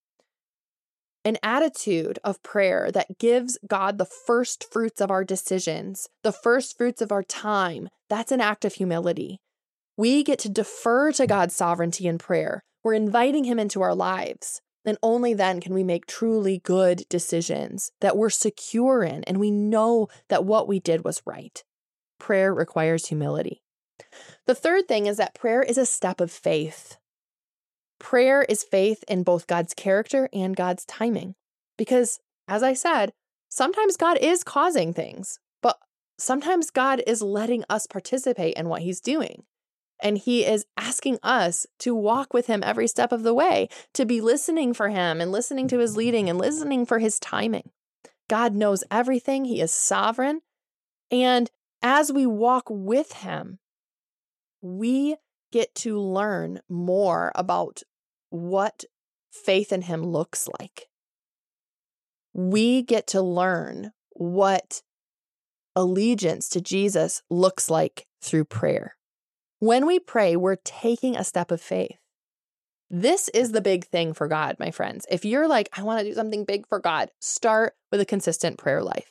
An 1.25 1.39
attitude 1.43 2.21
of 2.23 2.43
prayer 2.45 2.93
that 2.93 3.19
gives 3.19 3.59
God 3.67 3.99
the 3.99 4.05
first 4.05 4.73
fruits 4.73 5.01
of 5.01 5.11
our 5.11 5.25
decisions, 5.25 6.09
the 6.23 6.31
first 6.31 6.79
fruits 6.79 7.03
of 7.03 7.11
our 7.11 7.25
time, 7.25 7.89
that's 8.09 8.31
an 8.31 8.41
act 8.41 8.65
of 8.65 8.75
humility. 8.75 9.41
We 9.97 10.23
get 10.23 10.39
to 10.41 10.49
defer 10.49 11.11
to 11.13 11.27
God's 11.27 11.57
sovereignty 11.57 12.07
in 12.07 12.19
prayer. 12.19 12.63
We're 12.85 12.95
inviting 12.95 13.43
Him 13.43 13.59
into 13.59 13.83
our 13.83 13.95
lives. 13.95 14.61
And 14.87 14.97
only 15.03 15.35
then 15.35 15.61
can 15.61 15.75
we 15.75 15.83
make 15.83 16.07
truly 16.07 16.59
good 16.59 17.03
decisions 17.09 17.91
that 18.01 18.17
we're 18.17 18.31
secure 18.31 19.03
in 19.03 19.25
and 19.25 19.39
we 19.39 19.51
know 19.51 20.07
that 20.29 20.45
what 20.45 20.69
we 20.69 20.79
did 20.79 21.05
was 21.05 21.23
right. 21.27 21.63
Prayer 22.21 22.55
requires 22.55 23.07
humility. 23.07 23.63
The 24.47 24.55
third 24.55 24.87
thing 24.87 25.07
is 25.07 25.17
that 25.17 25.35
prayer 25.35 25.63
is 25.63 25.77
a 25.77 25.85
step 25.85 26.21
of 26.21 26.31
faith. 26.31 26.99
Prayer 27.99 28.43
is 28.49 28.63
faith 28.63 29.03
in 29.09 29.25
both 29.25 29.49
God's 29.49 29.75
character 29.75 30.29
and 30.33 30.55
God's 30.55 30.85
timing. 30.85 31.35
Because, 31.77 32.21
as 32.47 32.63
I 32.63 32.75
said, 32.75 33.13
sometimes 33.49 33.97
God 33.97 34.19
is 34.21 34.45
causing 34.45 34.93
things, 34.93 35.41
but 35.63 35.79
sometimes 36.19 36.71
God 36.71 37.03
is 37.07 37.23
letting 37.23 37.65
us 37.69 37.87
participate 37.87 38.55
in 38.55 38.69
what 38.69 38.83
He's 38.83 39.01
doing. 39.01 39.45
And 40.03 40.19
he 40.19 40.45
is 40.45 40.67
asking 40.77 41.19
us 41.23 41.67
to 41.81 41.95
walk 41.95 42.35
with 42.35 42.47
him 42.47 42.63
every 42.63 42.87
step 42.87 43.13
of 43.13 43.23
the 43.23 43.35
way, 43.35 43.69
to 43.95 44.05
be 44.05 44.21
listening 44.21 44.75
for 44.75 44.89
him 44.89 45.21
and 45.21 45.33
listening 45.33 45.69
to 45.69 45.79
his 45.79 45.97
leading 45.97 46.29
and 46.29 46.39
listening 46.39 46.85
for 46.85 46.99
his 46.99 47.19
timing. 47.19 47.71
God 48.29 48.55
knows 48.55 48.85
everything, 48.91 49.45
he 49.45 49.61
is 49.61 49.73
sovereign. 49.73 50.41
And 51.11 51.51
as 51.83 52.13
we 52.13 52.27
walk 52.27 52.65
with 52.69 53.13
him, 53.13 53.59
we 54.61 55.17
get 55.53 55.75
to 55.77 55.99
learn 55.99 56.61
more 56.69 57.33
about 57.35 57.83
what 58.31 58.85
faith 59.31 59.73
in 59.73 59.83
him 59.83 60.03
looks 60.03 60.49
like. 60.59 60.89
We 62.35 62.83
get 62.83 63.07
to 63.09 63.23
learn 63.23 63.93
what 64.11 64.83
allegiance 65.75 66.49
to 66.51 66.61
Jesus 66.61 67.23
looks 67.31 67.71
like 67.71 68.07
through 68.21 68.45
prayer. 68.47 68.96
When 69.67 69.85
we 69.85 69.99
pray, 69.99 70.37
we're 70.37 70.59
taking 70.63 71.17
a 71.17 71.25
step 71.25 71.51
of 71.51 71.61
faith. 71.61 71.99
This 72.89 73.29
is 73.31 73.51
the 73.51 73.61
big 73.61 73.85
thing 73.85 74.15
for 74.15 74.29
God, 74.29 74.55
my 74.61 74.71
friends. 74.71 75.07
If 75.11 75.25
you're 75.25 75.49
like, 75.49 75.69
I 75.77 75.83
want 75.83 75.99
to 75.99 76.05
do 76.05 76.15
something 76.15 76.45
big 76.45 76.69
for 76.69 76.79
God, 76.79 77.11
start 77.21 77.75
with 77.91 78.01
a 78.01 78.05
consistent 78.05 78.59
prayer 78.59 78.81
life. 78.81 79.11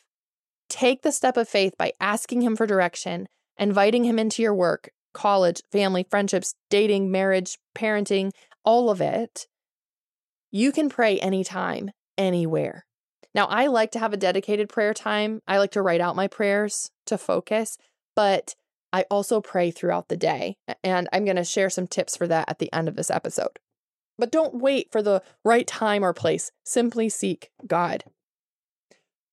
Take 0.69 1.01
the 1.01 1.11
step 1.11 1.35
of 1.35 1.49
faith 1.49 1.73
by 1.77 1.91
asking 1.99 2.41
Him 2.41 2.55
for 2.55 2.65
direction, 2.65 3.27
inviting 3.57 4.05
Him 4.05 4.17
into 4.17 4.41
your 4.41 4.55
work, 4.55 4.91
college, 5.13 5.61
family, 5.73 6.05
friendships, 6.09 6.55
dating, 6.69 7.11
marriage, 7.11 7.57
parenting, 7.77 8.31
all 8.63 8.89
of 8.89 9.01
it. 9.01 9.47
You 10.51 10.71
can 10.71 10.87
pray 10.87 11.19
anytime, 11.19 11.91
anywhere. 12.17 12.85
Now, 13.33 13.47
I 13.47 13.67
like 13.67 13.91
to 13.91 13.99
have 13.99 14.13
a 14.13 14.17
dedicated 14.17 14.69
prayer 14.69 14.93
time. 14.93 15.41
I 15.49 15.57
like 15.57 15.71
to 15.71 15.81
write 15.81 15.99
out 15.99 16.15
my 16.15 16.29
prayers 16.29 16.91
to 17.07 17.17
focus, 17.17 17.77
but 18.15 18.55
I 18.95 19.03
also 19.11 19.41
pray 19.41 19.71
throughout 19.71 20.07
the 20.07 20.15
day, 20.15 20.55
and 20.81 21.09
I'm 21.11 21.25
going 21.25 21.35
to 21.35 21.43
share 21.43 21.69
some 21.69 21.85
tips 21.85 22.15
for 22.15 22.27
that 22.27 22.47
at 22.47 22.59
the 22.59 22.71
end 22.71 22.87
of 22.87 22.95
this 22.95 23.11
episode. 23.11 23.59
But 24.17 24.31
don't 24.31 24.61
wait 24.61 24.89
for 24.89 25.01
the 25.01 25.21
right 25.43 25.67
time 25.67 26.01
or 26.01 26.13
place. 26.13 26.49
Simply 26.63 27.09
seek 27.09 27.49
God. 27.67 28.05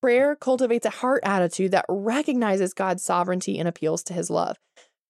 Prayer 0.00 0.34
cultivates 0.34 0.84
a 0.84 0.90
heart 0.90 1.22
attitude 1.22 1.70
that 1.70 1.84
recognizes 1.88 2.74
God's 2.74 3.04
sovereignty 3.04 3.56
and 3.56 3.68
appeals 3.68 4.02
to 4.02 4.14
his 4.14 4.30
love. 4.30 4.56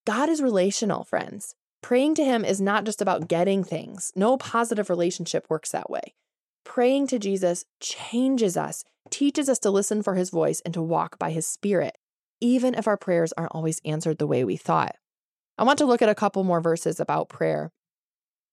God 0.05 0.29
is 0.29 0.39
relational, 0.39 1.03
friends. 1.03 1.55
Praying 1.81 2.13
to 2.13 2.23
him 2.23 2.45
is 2.45 2.61
not 2.61 2.83
just 2.83 3.01
about 3.01 3.27
getting 3.27 3.63
things. 3.63 4.11
No 4.15 4.37
positive 4.37 4.87
relationship 4.87 5.47
works 5.49 5.71
that 5.71 5.89
way. 5.89 6.13
Praying 6.63 7.07
to 7.07 7.17
Jesus 7.17 7.65
changes 7.79 8.55
us, 8.55 8.83
teaches 9.09 9.49
us 9.49 9.57
to 9.57 9.71
listen 9.71 10.03
for 10.03 10.13
his 10.13 10.29
voice 10.29 10.61
and 10.63 10.75
to 10.75 10.81
walk 10.83 11.17
by 11.17 11.31
his 11.31 11.47
spirit 11.47 11.97
even 12.43 12.75
if 12.75 12.87
our 12.87 12.97
prayers 12.97 13.33
aren't 13.37 13.53
always 13.53 13.79
answered 13.85 14.17
the 14.17 14.27
way 14.27 14.43
we 14.43 14.57
thought. 14.57 14.97
I 15.57 15.63
want 15.63 15.79
to 15.79 15.85
look 15.85 16.01
at 16.01 16.09
a 16.09 16.15
couple 16.15 16.43
more 16.43 16.59
verses 16.59 16.99
about 16.99 17.29
prayer. 17.29 17.71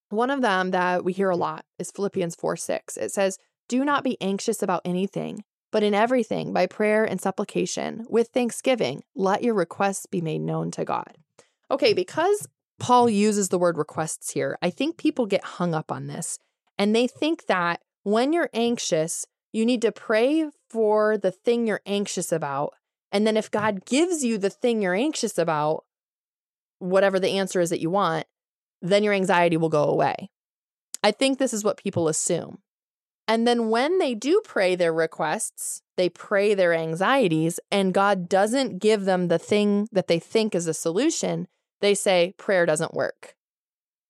One 0.09 0.29
of 0.29 0.41
them 0.41 0.71
that 0.71 1.03
we 1.03 1.11
hear 1.11 1.29
a 1.29 1.35
lot 1.35 1.65
is 1.77 1.91
Philippians 1.91 2.35
4 2.35 2.55
6. 2.55 2.95
It 2.95 3.11
says, 3.11 3.37
Do 3.67 3.83
not 3.83 4.05
be 4.05 4.17
anxious 4.21 4.63
about 4.63 4.81
anything, 4.85 5.43
but 5.71 5.83
in 5.83 5.93
everything, 5.93 6.53
by 6.53 6.67
prayer 6.67 7.03
and 7.03 7.19
supplication, 7.19 8.05
with 8.09 8.29
thanksgiving, 8.29 9.03
let 9.13 9.43
your 9.43 9.55
requests 9.55 10.05
be 10.05 10.21
made 10.21 10.41
known 10.41 10.71
to 10.71 10.85
God. 10.85 11.17
Okay, 11.69 11.91
because 11.93 12.47
Paul 12.79 13.09
uses 13.09 13.49
the 13.49 13.59
word 13.59 13.77
requests 13.77 14.31
here, 14.31 14.57
I 14.61 14.69
think 14.69 14.97
people 14.97 15.25
get 15.25 15.43
hung 15.43 15.73
up 15.73 15.91
on 15.91 16.07
this 16.07 16.39
and 16.77 16.95
they 16.95 17.07
think 17.07 17.47
that 17.47 17.81
when 18.03 18.31
you're 18.31 18.49
anxious, 18.53 19.25
you 19.51 19.65
need 19.65 19.81
to 19.81 19.91
pray 19.91 20.49
for 20.69 21.17
the 21.17 21.31
thing 21.31 21.67
you're 21.67 21.81
anxious 21.85 22.31
about 22.31 22.73
and 23.11 23.27
then 23.27 23.37
if 23.37 23.49
mm. 23.49 23.59
God 23.59 23.85
gives 23.85 24.23
you 24.23 24.37
the 24.37 24.49
thing 24.49 24.81
you're 24.81 24.95
anxious 24.95 25.37
about, 25.37 25.85
whatever 26.79 27.19
the 27.19 27.37
answer 27.37 27.59
is 27.59 27.69
that 27.69 27.81
you 27.81 27.89
want, 27.89 28.25
then 28.81 29.03
your 29.03 29.13
anxiety 29.13 29.57
will 29.57 29.69
go 29.69 29.83
away. 29.83 30.29
I 31.03 31.11
think 31.11 31.37
this 31.37 31.53
is 31.53 31.63
what 31.63 31.77
people 31.77 32.07
assume. 32.07 32.59
And 33.27 33.47
then 33.47 33.69
when 33.69 33.99
they 33.99 34.15
do 34.15 34.41
pray 34.43 34.75
their 34.75 34.93
requests, 34.93 35.81
they 35.95 36.09
pray 36.09 36.53
their 36.53 36.73
anxieties, 36.73 37.59
and 37.71 37.93
God 37.93 38.27
doesn't 38.27 38.79
give 38.79 39.05
them 39.05 39.27
the 39.27 39.39
thing 39.39 39.87
that 39.91 40.07
they 40.07 40.19
think 40.19 40.55
is 40.55 40.67
a 40.67 40.73
solution, 40.73 41.47
they 41.79 41.95
say 41.95 42.33
prayer 42.37 42.65
doesn't 42.65 42.93
work. 42.93 43.35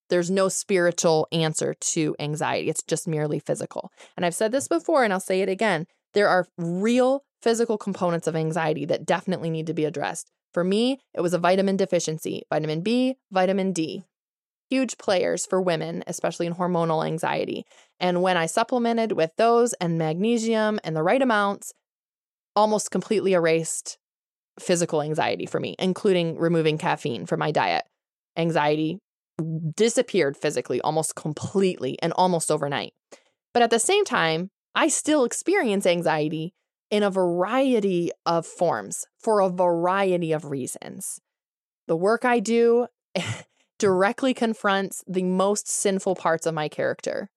There's 0.10 0.32
no 0.32 0.50
spiritual 0.50 1.28
answer 1.32 1.74
to 1.74 2.16
anxiety. 2.20 2.70
It's 2.70 2.84
just 2.84 3.08
merely 3.08 3.40
physical. 3.40 3.92
And 4.18 4.26
I've 4.26 4.36
said 4.36 4.52
this 4.52 4.68
before, 4.68 5.04
and 5.04 5.14
I'll 5.14 5.20
say 5.20 5.42
it 5.42 5.50
again. 5.50 5.88
There 6.14 6.28
are 6.28 6.48
real 6.58 7.24
physical 7.42 7.78
components 7.78 8.28
of 8.28 8.36
anxiety 8.36 8.86
that 8.86 9.06
definitely 9.06 9.50
need 9.50 9.68
to 9.68 9.74
be 9.74 9.86
addressed. 9.86 10.32
For 10.54 10.64
me, 10.64 11.00
it 11.14 11.22
was 11.22 11.34
a 11.34 11.40
vitamin 11.40 11.78
deficiency, 11.78 12.44
vitamin 12.50 12.82
B, 12.82 13.16
vitamin 13.32 13.72
D. 13.72 14.04
Huge 14.70 14.98
players 14.98 15.46
for 15.46 15.62
women, 15.62 16.04
especially 16.08 16.46
in 16.46 16.56
hormonal 16.56 17.06
anxiety. 17.06 17.66
And 18.00 18.22
when 18.22 18.38
I 18.38 18.46
supplemented 18.46 19.12
with 19.14 19.32
those 19.38 19.74
and 19.74 19.98
magnesium 19.98 20.80
and 20.84 20.96
the 20.96 21.04
right 21.04 21.22
amounts, 21.22 21.74
almost 22.56 22.92
completely 22.92 23.34
erased 23.34 23.98
physical 24.60 25.02
anxiety 25.02 25.46
for 25.46 25.60
me, 25.60 25.76
including 25.80 26.38
removing 26.38 26.78
caffeine 26.78 27.26
from 27.26 27.40
my 27.40 27.52
diet. 27.52 27.84
Anxiety 28.38 29.00
disappeared 29.76 30.38
physically 30.38 30.80
almost 30.82 31.16
completely 31.16 31.98
and 32.02 32.14
almost 32.14 32.52
overnight. 32.52 32.94
But 33.54 33.64
at 33.64 33.72
the 33.72 33.80
same 33.80 34.06
time, 34.06 34.50
I 34.76 34.88
still 34.88 35.26
experience 35.26 35.86
anxiety 35.86 36.54
in 36.92 37.02
a 37.02 37.10
variety 37.10 38.12
of 38.26 38.46
forms 38.46 39.08
for 39.18 39.40
a 39.40 39.50
variety 39.50 40.34
of 40.34 40.46
reasons. 40.46 41.22
The 41.88 41.96
work 41.96 42.26
I 42.26 42.40
do 42.40 42.88
mm. 43.18 43.44
directly 43.80 44.34
confronts 44.34 45.04
the 45.08 45.24
most 45.24 45.68
sinful 45.68 46.16
parts 46.16 46.46
of 46.46 46.54
my 46.54 46.68
character. 46.68 47.30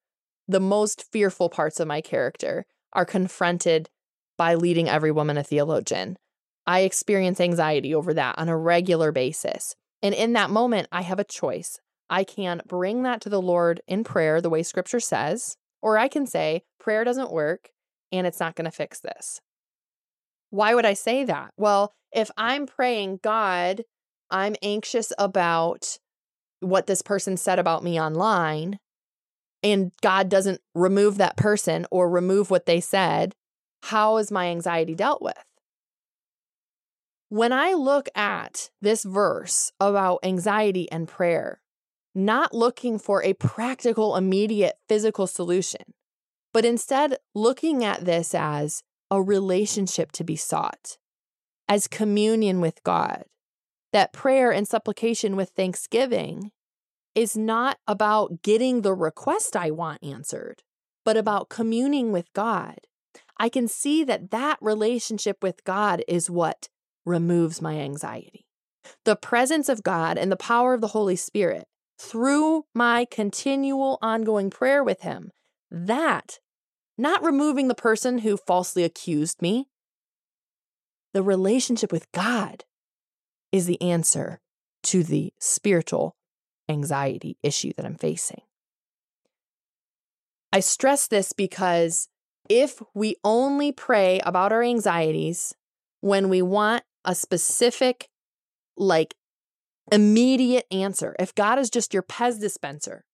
The 0.46 0.60
most 0.60 1.10
fearful 1.10 1.48
parts 1.48 1.80
of 1.80 1.88
my 1.88 2.00
character 2.00 2.66
are 2.92 3.06
confronted 3.06 3.88
by 4.36 4.54
leading 4.54 4.88
every 4.88 5.12
woman 5.12 5.38
a 5.38 5.44
theologian. 5.44 6.18
I 6.66 6.80
experience 6.80 7.40
anxiety 7.40 7.94
over 7.94 8.12
that 8.14 8.38
on 8.38 8.48
a 8.48 8.56
regular 8.56 9.12
basis. 9.12 9.74
And 10.02 10.14
in 10.14 10.32
that 10.34 10.50
moment, 10.50 10.88
I 10.90 11.02
have 11.02 11.18
a 11.18 11.24
choice. 11.24 11.78
I 12.10 12.24
can 12.24 12.60
bring 12.66 13.04
that 13.04 13.20
to 13.22 13.28
the 13.28 13.40
Lord 13.40 13.80
in 13.86 14.04
prayer, 14.04 14.40
the 14.40 14.50
way 14.50 14.62
scripture 14.62 15.00
says, 15.00 15.56
or 15.80 15.96
I 15.96 16.08
can 16.08 16.26
say, 16.26 16.64
prayer 16.78 17.04
doesn't 17.04 17.32
work 17.32 17.70
and 18.18 18.26
it's 18.26 18.40
not 18.40 18.54
going 18.54 18.64
to 18.64 18.70
fix 18.70 19.00
this. 19.00 19.40
Why 20.50 20.74
would 20.74 20.86
I 20.86 20.94
say 20.94 21.24
that? 21.24 21.52
Well, 21.56 21.92
if 22.12 22.30
I'm 22.36 22.66
praying, 22.66 23.20
God, 23.22 23.84
I'm 24.30 24.54
anxious 24.62 25.12
about 25.18 25.98
what 26.60 26.86
this 26.86 27.02
person 27.02 27.36
said 27.36 27.58
about 27.58 27.82
me 27.82 28.00
online, 28.00 28.78
and 29.62 29.92
God 30.00 30.28
doesn't 30.28 30.60
remove 30.74 31.18
that 31.18 31.36
person 31.36 31.86
or 31.90 32.08
remove 32.08 32.50
what 32.50 32.66
they 32.66 32.80
said, 32.80 33.34
how 33.82 34.16
is 34.18 34.30
my 34.30 34.48
anxiety 34.48 34.94
dealt 34.94 35.20
with? 35.20 35.42
When 37.30 37.52
I 37.52 37.72
look 37.72 38.08
at 38.14 38.70
this 38.80 39.02
verse 39.02 39.72
about 39.80 40.20
anxiety 40.22 40.90
and 40.92 41.08
prayer, 41.08 41.60
not 42.14 42.54
looking 42.54 42.98
for 42.98 43.24
a 43.24 43.32
practical, 43.32 44.14
immediate 44.14 44.76
physical 44.88 45.26
solution, 45.26 45.82
but 46.54 46.64
instead 46.64 47.18
looking 47.34 47.84
at 47.84 48.04
this 48.04 48.32
as 48.34 48.84
a 49.10 49.20
relationship 49.20 50.12
to 50.12 50.24
be 50.24 50.36
sought, 50.36 50.96
as 51.68 51.88
communion 51.88 52.60
with 52.60 52.82
God, 52.84 53.24
that 53.92 54.12
prayer 54.12 54.52
and 54.52 54.66
supplication 54.66 55.34
with 55.34 55.50
thanksgiving 55.50 56.52
is 57.14 57.36
not 57.36 57.78
about 57.88 58.42
getting 58.42 58.82
the 58.82 58.94
request 58.94 59.56
I 59.56 59.72
want 59.72 60.02
answered, 60.02 60.62
but 61.04 61.16
about 61.16 61.48
communing 61.48 62.12
with 62.12 62.32
God. 62.32 62.78
I 63.38 63.48
can 63.48 63.66
see 63.66 64.04
that 64.04 64.30
that 64.30 64.58
relationship 64.60 65.42
with 65.42 65.64
God 65.64 66.04
is 66.06 66.30
what 66.30 66.68
removes 67.04 67.60
my 67.60 67.78
anxiety. 67.78 68.46
The 69.04 69.16
presence 69.16 69.68
of 69.68 69.82
God 69.82 70.18
and 70.18 70.30
the 70.30 70.36
power 70.36 70.74
of 70.74 70.80
the 70.80 70.88
Holy 70.88 71.16
Spirit 71.16 71.64
through 71.98 72.64
my 72.74 73.06
continual 73.10 73.98
ongoing 74.02 74.50
prayer 74.50 74.84
with 74.84 75.02
Him, 75.02 75.30
that, 75.70 76.38
not 76.96 77.24
removing 77.24 77.68
the 77.68 77.74
person 77.74 78.18
who 78.18 78.36
falsely 78.36 78.84
accused 78.84 79.42
me, 79.42 79.68
the 81.12 81.22
relationship 81.22 81.92
with 81.92 82.10
God 82.12 82.64
is 83.52 83.66
the 83.66 83.80
answer 83.80 84.40
to 84.84 85.02
the 85.02 85.32
spiritual 85.38 86.16
anxiety 86.68 87.36
issue 87.42 87.72
that 87.76 87.86
I'm 87.86 87.96
facing. 87.96 88.42
I 90.52 90.60
stress 90.60 91.08
this 91.08 91.32
because 91.32 92.08
if 92.48 92.80
we 92.94 93.16
only 93.24 93.72
pray 93.72 94.20
about 94.24 94.52
our 94.52 94.62
anxieties 94.62 95.54
when 96.00 96.28
we 96.28 96.42
want 96.42 96.84
a 97.04 97.14
specific, 97.14 98.08
like, 98.76 99.14
immediate 99.90 100.66
answer, 100.70 101.16
if 101.18 101.34
God 101.34 101.58
is 101.58 101.70
just 101.70 101.92
your 101.92 102.02
Pez 102.02 102.40
dispenser, 102.40 103.04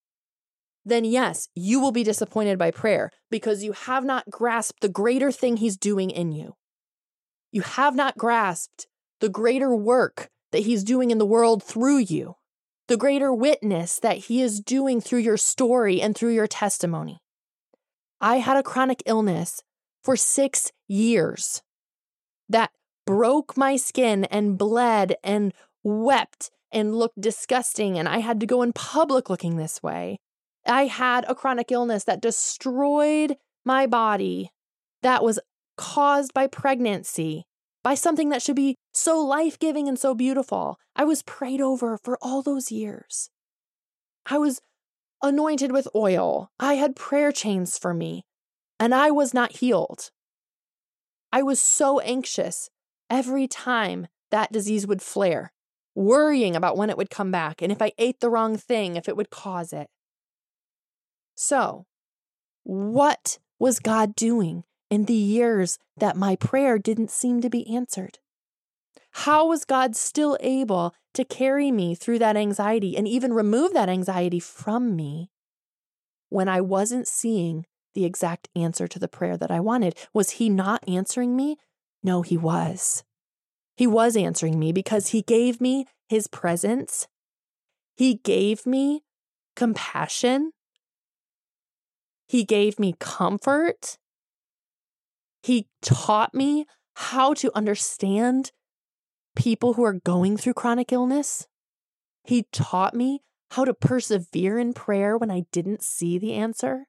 then 0.84 1.04
yes, 1.04 1.48
you 1.54 1.80
will 1.80 1.92
be 1.92 2.04
disappointed 2.04 2.58
by 2.58 2.70
prayer 2.70 3.10
because 3.30 3.62
you 3.62 3.72
have 3.72 4.04
not 4.04 4.30
grasped 4.30 4.80
the 4.80 4.88
greater 4.88 5.30
thing 5.30 5.56
He's 5.56 5.76
doing 5.76 6.10
in 6.10 6.32
you. 6.32 6.54
You 7.52 7.62
have 7.62 7.94
not 7.94 8.16
grasped 8.16 8.86
the 9.20 9.28
greater 9.28 9.74
work 9.74 10.30
that 10.52 10.62
He's 10.62 10.84
doing 10.84 11.10
in 11.10 11.18
the 11.18 11.26
world 11.26 11.62
through 11.62 11.98
you 11.98 12.36
the 12.90 12.96
greater 12.96 13.32
witness 13.32 14.00
that 14.00 14.16
He 14.16 14.42
is 14.42 14.60
doing 14.60 15.00
through 15.00 15.20
your 15.20 15.36
story 15.36 16.02
and 16.02 16.16
through 16.16 16.34
your 16.34 16.48
testimony. 16.48 17.22
I 18.20 18.38
had 18.38 18.56
a 18.56 18.64
chronic 18.64 19.00
illness 19.06 19.62
for 20.02 20.16
six 20.16 20.72
years 20.88 21.62
that 22.48 22.72
broke 23.06 23.56
my 23.56 23.76
skin 23.76 24.24
and 24.24 24.58
bled 24.58 25.14
and 25.22 25.54
wept 25.84 26.50
and 26.72 26.96
looked 26.96 27.20
disgusting, 27.20 27.96
and 27.96 28.08
I 28.08 28.18
had 28.18 28.40
to 28.40 28.46
go 28.46 28.60
in 28.62 28.72
public 28.72 29.30
looking 29.30 29.56
this 29.56 29.80
way. 29.84 30.18
I 30.66 30.86
had 30.86 31.24
a 31.28 31.34
chronic 31.34 31.72
illness 31.72 32.04
that 32.04 32.20
destroyed 32.20 33.36
my 33.64 33.86
body 33.86 34.50
that 35.02 35.22
was 35.22 35.38
caused 35.76 36.34
by 36.34 36.46
pregnancy 36.46 37.46
by 37.82 37.94
something 37.94 38.28
that 38.28 38.42
should 38.42 38.56
be 38.56 38.76
so 38.92 39.18
life 39.20 39.58
giving 39.58 39.88
and 39.88 39.98
so 39.98 40.14
beautiful. 40.14 40.78
I 40.94 41.04
was 41.04 41.22
prayed 41.22 41.60
over 41.60 41.96
for 41.96 42.18
all 42.20 42.42
those 42.42 42.70
years. 42.70 43.30
I 44.26 44.38
was 44.38 44.60
anointed 45.22 45.72
with 45.72 45.88
oil. 45.94 46.50
I 46.58 46.74
had 46.74 46.96
prayer 46.96 47.32
chains 47.32 47.78
for 47.78 47.94
me, 47.94 48.24
and 48.78 48.94
I 48.94 49.10
was 49.10 49.32
not 49.32 49.56
healed. 49.56 50.10
I 51.32 51.42
was 51.42 51.60
so 51.60 52.00
anxious 52.00 52.68
every 53.08 53.46
time 53.46 54.08
that 54.30 54.52
disease 54.52 54.86
would 54.86 55.02
flare, 55.02 55.52
worrying 55.94 56.54
about 56.54 56.76
when 56.76 56.90
it 56.90 56.96
would 56.96 57.10
come 57.10 57.30
back 57.30 57.62
and 57.62 57.72
if 57.72 57.80
I 57.80 57.92
ate 57.98 58.20
the 58.20 58.30
wrong 58.30 58.56
thing, 58.56 58.96
if 58.96 59.08
it 59.08 59.16
would 59.16 59.30
cause 59.30 59.72
it. 59.72 59.88
So, 61.42 61.86
what 62.64 63.38
was 63.58 63.78
God 63.78 64.14
doing 64.14 64.64
in 64.90 65.06
the 65.06 65.14
years 65.14 65.78
that 65.96 66.14
my 66.14 66.36
prayer 66.36 66.78
didn't 66.78 67.10
seem 67.10 67.40
to 67.40 67.48
be 67.48 67.66
answered? 67.74 68.18
How 69.12 69.46
was 69.46 69.64
God 69.64 69.96
still 69.96 70.36
able 70.40 70.94
to 71.14 71.24
carry 71.24 71.72
me 71.72 71.94
through 71.94 72.18
that 72.18 72.36
anxiety 72.36 72.94
and 72.94 73.08
even 73.08 73.32
remove 73.32 73.72
that 73.72 73.88
anxiety 73.88 74.38
from 74.38 74.94
me 74.94 75.30
when 76.28 76.46
I 76.46 76.60
wasn't 76.60 77.08
seeing 77.08 77.64
the 77.94 78.04
exact 78.04 78.50
answer 78.54 78.86
to 78.86 78.98
the 78.98 79.08
prayer 79.08 79.38
that 79.38 79.50
I 79.50 79.60
wanted? 79.60 79.96
Was 80.12 80.32
He 80.32 80.50
not 80.50 80.86
answering 80.86 81.36
me? 81.36 81.56
No, 82.02 82.20
He 82.20 82.36
was. 82.36 83.02
He 83.78 83.86
was 83.86 84.14
answering 84.14 84.58
me 84.58 84.72
because 84.72 85.06
He 85.08 85.22
gave 85.22 85.58
me 85.58 85.86
His 86.06 86.26
presence. 86.26 87.08
He 87.96 88.16
gave 88.16 88.66
me 88.66 89.04
compassion. 89.56 90.52
He 92.30 92.44
gave 92.44 92.78
me 92.78 92.94
comfort. 93.00 93.98
He 95.42 95.66
taught 95.82 96.32
me 96.32 96.64
how 96.94 97.34
to 97.34 97.50
understand 97.56 98.52
people 99.34 99.72
who 99.72 99.82
are 99.82 99.94
going 100.04 100.36
through 100.36 100.54
chronic 100.54 100.92
illness. 100.92 101.48
He 102.22 102.46
taught 102.52 102.94
me 102.94 103.24
how 103.50 103.64
to 103.64 103.74
persevere 103.74 104.60
in 104.60 104.74
prayer 104.74 105.18
when 105.18 105.28
I 105.28 105.46
didn't 105.50 105.82
see 105.82 106.18
the 106.18 106.34
answer. 106.34 106.86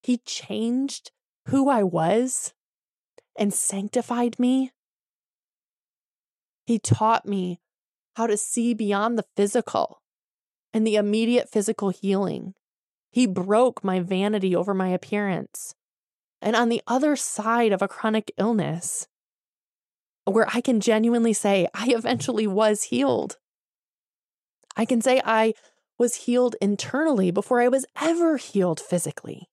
He 0.00 0.18
changed 0.18 1.10
who 1.46 1.68
I 1.68 1.82
was 1.82 2.54
and 3.36 3.52
sanctified 3.52 4.38
me. 4.38 4.70
He 6.66 6.78
taught 6.78 7.26
me 7.26 7.58
how 8.14 8.28
to 8.28 8.36
see 8.36 8.74
beyond 8.74 9.18
the 9.18 9.26
physical 9.34 10.02
and 10.72 10.86
the 10.86 10.94
immediate 10.94 11.50
physical 11.50 11.88
healing. 11.88 12.54
He 13.10 13.26
broke 13.26 13.82
my 13.82 14.00
vanity 14.00 14.54
over 14.54 14.72
my 14.72 14.88
appearance. 14.88 15.74
And 16.40 16.56
on 16.56 16.68
the 16.68 16.82
other 16.86 17.16
side 17.16 17.72
of 17.72 17.82
a 17.82 17.88
chronic 17.88 18.32
illness, 18.38 19.08
where 20.24 20.46
I 20.52 20.60
can 20.60 20.80
genuinely 20.80 21.32
say, 21.32 21.68
I 21.74 21.88
eventually 21.88 22.46
was 22.46 22.84
healed. 22.84 23.36
I 24.76 24.84
can 24.84 25.02
say 25.02 25.20
I 25.24 25.54
was 25.98 26.14
healed 26.14 26.56
internally 26.62 27.30
before 27.30 27.60
I 27.60 27.68
was 27.68 27.84
ever 28.00 28.36
healed 28.36 28.80
physically, 28.80 29.48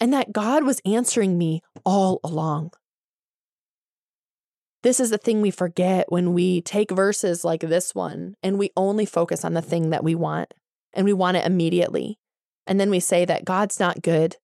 and 0.00 0.12
that 0.12 0.32
God 0.32 0.64
was 0.64 0.82
answering 0.84 1.38
me 1.38 1.62
all 1.84 2.20
along. 2.22 2.72
This 4.82 5.00
is 5.00 5.10
the 5.10 5.18
thing 5.18 5.40
we 5.40 5.50
forget 5.50 6.10
when 6.10 6.34
we 6.34 6.60
take 6.60 6.90
verses 6.90 7.44
like 7.44 7.62
this 7.62 7.94
one 7.94 8.34
and 8.42 8.58
we 8.58 8.70
only 8.76 9.06
focus 9.06 9.44
on 9.44 9.54
the 9.54 9.62
thing 9.62 9.90
that 9.90 10.04
we 10.04 10.14
want 10.14 10.54
and 10.92 11.04
we 11.04 11.12
want 11.12 11.36
it 11.36 11.46
immediately. 11.46 12.18
And 12.68 12.78
then 12.78 12.90
we 12.90 13.00
say 13.00 13.24
that 13.24 13.46
God's 13.46 13.80
not 13.80 14.02
good 14.02 14.36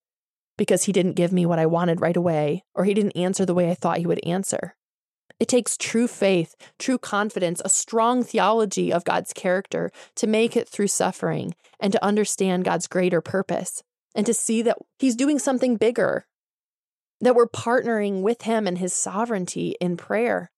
because 0.57 0.85
he 0.85 0.93
didn't 0.93 1.13
give 1.13 1.31
me 1.31 1.45
what 1.45 1.59
I 1.59 1.67
wanted 1.67 2.01
right 2.01 2.17
away, 2.17 2.65
or 2.75 2.85
he 2.85 2.95
didn't 2.95 3.17
answer 3.17 3.45
the 3.45 3.55
way 3.55 3.71
I 3.71 3.75
thought 3.75 3.99
he 3.99 4.07
would 4.07 4.25
answer. 4.25 4.75
It 5.39 5.49
takes 5.49 5.77
true 5.77 6.07
faith, 6.07 6.55
true 6.79 6.97
confidence, 6.97 7.61
a 7.65 7.69
strong 7.69 8.23
theology 8.23 8.93
of 8.93 9.05
God's 9.05 9.33
character 9.33 9.91
to 10.17 10.27
make 10.27 10.57
it 10.57 10.69
through 10.69 10.89
suffering 10.89 11.55
and 11.79 11.93
to 11.93 12.05
understand 12.05 12.65
God's 12.65 12.87
greater 12.87 13.21
purpose 13.21 13.83
and 14.15 14.25
to 14.27 14.33
see 14.33 14.63
that 14.63 14.79
He's 14.99 15.17
doing 15.17 15.39
something 15.39 15.77
bigger, 15.77 16.27
that 17.21 17.35
we're 17.35 17.49
partnering 17.49 18.23
with 18.23 18.43
Him 18.43 18.67
and 18.67 18.79
His 18.79 18.95
sovereignty 18.95 19.77
in 19.81 19.97
prayer, 19.97 20.51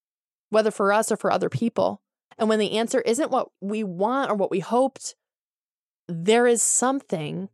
whether 0.51 0.71
for 0.71 0.93
us 0.93 1.11
or 1.11 1.17
for 1.17 1.31
other 1.31 1.49
people. 1.49 2.01
And 2.37 2.47
when 2.47 2.59
the 2.59 2.77
answer 2.77 3.01
isn't 3.01 3.31
what 3.31 3.49
we 3.59 3.83
want 3.83 4.29
or 4.29 4.35
what 4.35 4.51
we 4.51 4.59
hoped, 4.59 5.15
there 6.07 6.45
is 6.45 6.61
something 6.61 7.49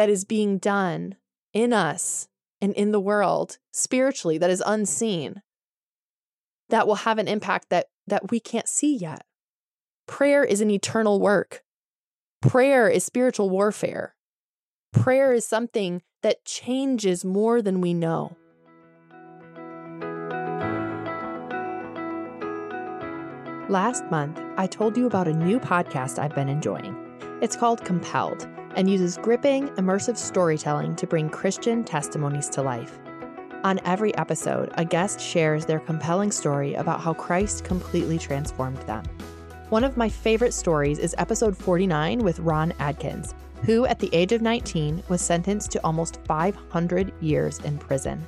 that 0.00 0.08
is 0.08 0.24
being 0.24 0.56
done 0.56 1.14
in 1.52 1.74
us 1.74 2.26
and 2.62 2.72
in 2.72 2.90
the 2.90 2.98
world 2.98 3.58
spiritually 3.70 4.38
that 4.38 4.48
is 4.48 4.62
unseen 4.64 5.42
that 6.70 6.86
will 6.86 6.94
have 6.94 7.18
an 7.18 7.28
impact 7.28 7.68
that 7.68 7.88
that 8.06 8.30
we 8.30 8.40
can't 8.40 8.66
see 8.66 8.96
yet. 8.96 9.26
Prayer 10.06 10.42
is 10.42 10.62
an 10.62 10.70
eternal 10.70 11.20
work. 11.20 11.62
Prayer 12.40 12.88
is 12.88 13.04
spiritual 13.04 13.50
warfare. 13.50 14.14
Prayer 14.90 15.34
is 15.34 15.46
something 15.46 16.00
that 16.22 16.46
changes 16.46 17.22
more 17.22 17.60
than 17.60 17.82
we 17.82 17.92
know. 17.92 18.38
Last 23.68 24.06
month, 24.10 24.40
I 24.56 24.66
told 24.66 24.96
you 24.96 25.04
about 25.04 25.28
a 25.28 25.34
new 25.34 25.60
podcast 25.60 26.18
I've 26.18 26.34
been 26.34 26.48
enjoying. 26.48 26.96
It's 27.42 27.54
called 27.54 27.84
Compelled 27.84 28.48
and 28.76 28.90
uses 28.90 29.16
gripping, 29.16 29.68
immersive 29.70 30.16
storytelling 30.16 30.96
to 30.96 31.06
bring 31.06 31.28
Christian 31.28 31.84
testimonies 31.84 32.48
to 32.50 32.62
life. 32.62 32.98
On 33.62 33.78
every 33.84 34.14
episode, 34.16 34.70
a 34.74 34.84
guest 34.84 35.20
shares 35.20 35.66
their 35.66 35.80
compelling 35.80 36.30
story 36.30 36.74
about 36.74 37.00
how 37.00 37.12
Christ 37.12 37.64
completely 37.64 38.18
transformed 38.18 38.78
them. 38.82 39.04
One 39.68 39.84
of 39.84 39.96
my 39.96 40.08
favorite 40.08 40.54
stories 40.54 40.98
is 40.98 41.14
episode 41.18 41.56
49 41.56 42.20
with 42.20 42.40
Ron 42.40 42.72
Adkins, 42.78 43.34
who, 43.64 43.86
at 43.86 43.98
the 43.98 44.08
age 44.14 44.32
of 44.32 44.42
19, 44.42 45.02
was 45.08 45.20
sentenced 45.20 45.70
to 45.72 45.84
almost 45.84 46.20
500 46.24 47.12
years 47.20 47.58
in 47.60 47.78
prison. 47.78 48.24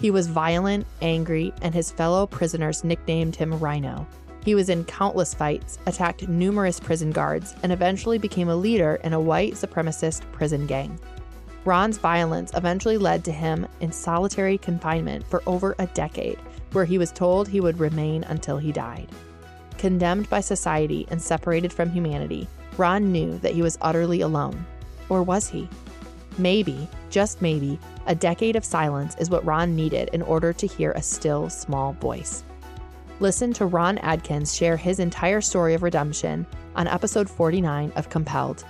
He 0.00 0.10
was 0.10 0.26
violent, 0.26 0.86
angry, 1.00 1.52
and 1.62 1.74
his 1.74 1.92
fellow 1.92 2.26
prisoners 2.26 2.82
nicknamed 2.82 3.36
him 3.36 3.58
Rhino 3.58 4.06
he 4.44 4.54
was 4.54 4.68
in 4.68 4.84
countless 4.84 5.34
fights, 5.34 5.78
attacked 5.86 6.28
numerous 6.28 6.80
prison 6.80 7.10
guards, 7.12 7.54
and 7.62 7.72
eventually 7.72 8.18
became 8.18 8.48
a 8.48 8.56
leader 8.56 8.96
in 9.04 9.12
a 9.12 9.20
white 9.20 9.54
supremacist 9.54 10.22
prison 10.32 10.66
gang. 10.66 10.98
Ron's 11.64 11.98
violence 11.98 12.50
eventually 12.54 12.98
led 12.98 13.24
to 13.24 13.32
him 13.32 13.68
in 13.80 13.92
solitary 13.92 14.58
confinement 14.58 15.24
for 15.28 15.42
over 15.46 15.76
a 15.78 15.86
decade, 15.88 16.38
where 16.72 16.84
he 16.84 16.98
was 16.98 17.12
told 17.12 17.46
he 17.46 17.60
would 17.60 17.78
remain 17.78 18.24
until 18.24 18.58
he 18.58 18.72
died. 18.72 19.08
Condemned 19.78 20.28
by 20.28 20.40
society 20.40 21.06
and 21.10 21.22
separated 21.22 21.72
from 21.72 21.90
humanity, 21.90 22.48
Ron 22.76 23.12
knew 23.12 23.38
that 23.38 23.54
he 23.54 23.62
was 23.62 23.78
utterly 23.80 24.22
alone. 24.22 24.64
Or 25.08 25.22
was 25.22 25.48
he? 25.48 25.68
Maybe, 26.38 26.88
just 27.10 27.42
maybe, 27.42 27.78
a 28.06 28.14
decade 28.14 28.56
of 28.56 28.64
silence 28.64 29.14
is 29.20 29.30
what 29.30 29.44
Ron 29.44 29.76
needed 29.76 30.08
in 30.12 30.22
order 30.22 30.52
to 30.52 30.66
hear 30.66 30.92
a 30.92 31.02
still 31.02 31.48
small 31.50 31.92
voice. 31.94 32.42
Listen 33.22 33.52
to 33.52 33.66
Ron 33.66 33.98
Adkins 33.98 34.52
share 34.52 34.76
his 34.76 34.98
entire 34.98 35.40
story 35.40 35.74
of 35.74 35.84
redemption 35.84 36.44
on 36.74 36.88
episode 36.88 37.30
49 37.30 37.92
of 37.94 38.10
Compelled. 38.10 38.64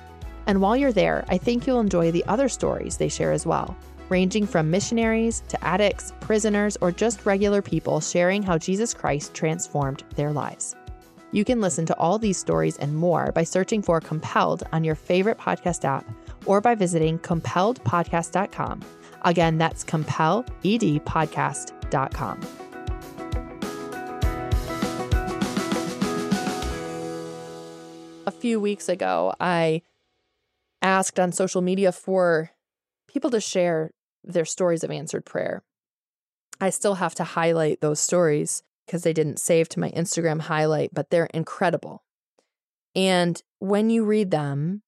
And 0.47 0.61
while 0.61 0.77
you're 0.77 0.93
there, 0.93 1.25
I 1.29 1.39
think 1.39 1.67
you'll 1.67 1.81
enjoy 1.81 2.11
the 2.11 2.27
other 2.27 2.51
stories 2.51 2.99
they 2.99 3.09
share 3.09 3.33
as 3.33 3.47
well, 3.47 3.75
ranging 4.11 4.47
from 4.47 4.71
missionaries 4.71 5.43
to 5.49 5.65
addicts, 5.65 6.13
prisoners, 6.21 6.77
or 6.83 6.93
just 6.93 7.25
regular 7.25 7.63
people 7.63 8.03
sharing 8.03 8.43
how 8.43 8.59
Jesus 8.59 8.93
Christ 8.93 9.33
transformed 9.33 10.05
their 10.17 10.33
lives. 10.33 10.77
You 11.31 11.47
can 11.47 11.63
listen 11.63 11.87
to 11.87 11.97
all 11.97 12.19
these 12.19 12.37
stories 12.37 12.77
and 12.77 12.95
more 12.95 13.33
by 13.33 13.45
searching 13.45 13.81
for 13.81 14.03
Compelled 14.03 14.65
on 14.71 14.85
your 14.85 14.97
favorite 14.97 15.39
podcast 15.39 15.87
app 15.87 16.05
or 16.45 16.61
by 16.61 16.75
visiting 16.75 17.19
compelledpodcast.com. 17.21 18.83
Again, 19.23 19.57
that's 19.57 19.83
compelledpodcast.com. 19.83 22.41
a 28.27 28.31
few 28.31 28.61
weeks 28.61 28.89
ago, 28.89 29.35
I 29.41 29.83
asked 30.81 31.19
on 31.19 31.33
social 31.33 31.63
media 31.63 31.93
for 31.93 32.51
people 33.09 33.31
to 33.31 33.41
share 33.41 33.91
their 34.25 34.45
stories 34.45 34.85
of 34.85 34.91
answered 34.91 35.25
prayer. 35.25 35.63
I 36.61 36.71
still 36.71 36.95
have 36.95 37.15
to 37.17 37.25
highlight 37.25 37.81
those 37.81 38.01
stories 38.01 38.63
because 38.87 39.03
they 39.03 39.13
didn't 39.13 39.41
save 39.41 39.69
to 39.71 39.81
my 39.81 39.91
Instagram 39.91 40.43
highlight, 40.43 40.91
but 40.93 41.11
they're 41.11 41.29
incredible. 41.35 42.05
And 42.95 43.41
when 43.59 43.91
you 43.91 44.05
read 44.05 44.31
them, 44.31 44.83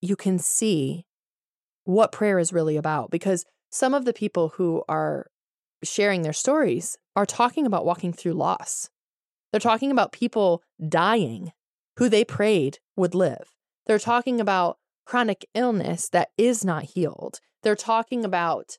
you 0.00 0.16
can 0.16 0.38
see 0.38 1.04
what 1.84 2.12
prayer 2.12 2.38
is 2.38 2.52
really 2.52 2.76
about 2.76 3.10
because 3.10 3.44
some 3.70 3.92
of 3.92 4.04
the 4.04 4.12
people 4.12 4.50
who 4.50 4.82
are 4.88 5.26
sharing 5.82 6.22
their 6.22 6.32
stories 6.32 6.96
are 7.16 7.26
talking 7.26 7.66
about 7.66 7.84
walking 7.84 8.12
through 8.12 8.32
loss. 8.32 8.88
They're 9.50 9.60
talking 9.60 9.90
about 9.90 10.12
people 10.12 10.62
dying 10.88 11.52
who 11.96 12.08
they 12.08 12.24
prayed 12.24 12.78
would 12.96 13.14
live. 13.14 13.54
They're 13.86 13.98
talking 13.98 14.40
about 14.40 14.78
chronic 15.04 15.46
illness 15.54 16.08
that 16.10 16.30
is 16.36 16.64
not 16.64 16.84
healed. 16.84 17.40
They're 17.62 17.76
talking 17.76 18.24
about 18.24 18.78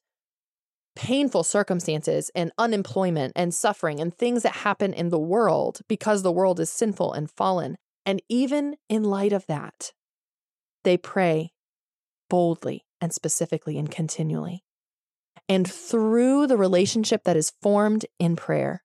painful 0.96 1.44
circumstances 1.44 2.32
and 2.34 2.52
unemployment 2.58 3.34
and 3.36 3.54
suffering 3.54 4.00
and 4.00 4.14
things 4.14 4.44
that 4.44 4.58
happen 4.58 4.94
in 4.94 5.10
the 5.10 5.20
world 5.20 5.82
because 5.88 6.24
the 6.24 6.32
world 6.32 6.60
is 6.60 6.70
sinful 6.70 7.14
and 7.14 7.30
fallen. 7.30 7.78
And 8.06 8.22
even 8.30 8.78
in 8.88 9.04
light 9.04 9.34
of 9.34 9.46
that, 9.48 9.92
they 10.84 10.98
pray 10.98 11.52
boldly 12.30 12.86
and 13.02 13.14
specifically 13.14 13.78
and 13.78 13.92
continually. 13.92 14.64
And 15.50 15.70
through 15.70 16.48
the 16.48 16.58
relationship 16.58 17.24
that 17.26 17.38
is 17.38 17.54
formed 17.62 18.06
in 18.20 18.36
prayer, 18.36 18.84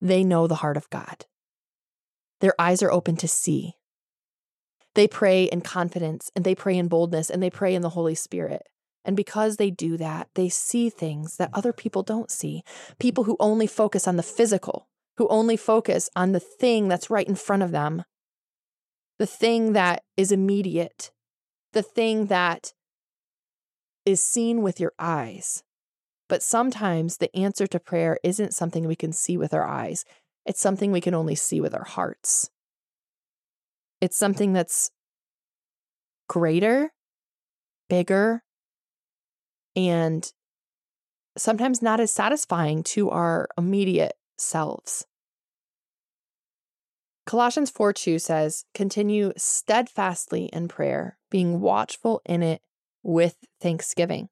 they 0.00 0.24
know 0.24 0.46
the 0.46 0.56
heart 0.56 0.76
of 0.76 0.90
God. 0.90 1.26
Their 2.40 2.54
eyes 2.60 2.82
are 2.82 2.92
open 2.92 3.16
to 3.16 3.28
see. 3.28 3.74
They 4.94 5.06
pray 5.06 5.44
in 5.44 5.60
confidence 5.60 6.30
and 6.34 6.44
they 6.44 6.54
pray 6.54 6.76
in 6.76 6.88
boldness 6.88 7.30
and 7.30 7.42
they 7.42 7.50
pray 7.50 7.74
in 7.74 7.82
the 7.82 7.90
Holy 7.90 8.14
Spirit. 8.14 8.62
And 9.04 9.16
because 9.16 9.56
they 9.56 9.70
do 9.70 9.96
that, 9.98 10.28
they 10.34 10.48
see 10.48 10.90
things 10.90 11.36
that 11.36 11.50
other 11.52 11.72
people 11.72 12.02
don't 12.02 12.30
see. 12.30 12.62
People 12.98 13.24
who 13.24 13.36
only 13.38 13.66
focus 13.66 14.08
on 14.08 14.16
the 14.16 14.22
physical, 14.22 14.88
who 15.16 15.28
only 15.28 15.56
focus 15.56 16.10
on 16.16 16.32
the 16.32 16.40
thing 16.40 16.88
that's 16.88 17.10
right 17.10 17.28
in 17.28 17.36
front 17.36 17.62
of 17.62 17.70
them, 17.70 18.04
the 19.18 19.26
thing 19.26 19.74
that 19.74 20.02
is 20.16 20.32
immediate, 20.32 21.12
the 21.72 21.82
thing 21.82 22.26
that 22.26 22.72
is 24.04 24.22
seen 24.22 24.62
with 24.62 24.80
your 24.80 24.92
eyes. 24.98 25.62
But 26.28 26.42
sometimes 26.42 27.18
the 27.18 27.34
answer 27.36 27.66
to 27.68 27.78
prayer 27.78 28.18
isn't 28.22 28.54
something 28.54 28.86
we 28.86 28.96
can 28.96 29.12
see 29.12 29.36
with 29.36 29.54
our 29.54 29.64
eyes. 29.64 30.04
It's 30.46 30.60
something 30.60 30.92
we 30.92 31.00
can 31.00 31.14
only 31.14 31.34
see 31.34 31.60
with 31.60 31.74
our 31.74 31.84
hearts. 31.84 32.50
It's 34.00 34.16
something 34.16 34.52
that's 34.52 34.90
greater, 36.28 36.92
bigger, 37.88 38.42
and 39.74 40.32
sometimes 41.36 41.82
not 41.82 42.00
as 42.00 42.12
satisfying 42.12 42.82
to 42.84 43.10
our 43.10 43.48
immediate 43.58 44.14
selves. 44.38 45.04
Colossians 47.26 47.70
4 47.70 47.92
2 47.92 48.18
says, 48.20 48.64
Continue 48.72 49.32
steadfastly 49.36 50.44
in 50.52 50.68
prayer, 50.68 51.18
being 51.28 51.60
watchful 51.60 52.22
in 52.24 52.44
it 52.44 52.62
with 53.02 53.36
thanksgiving. 53.60 54.28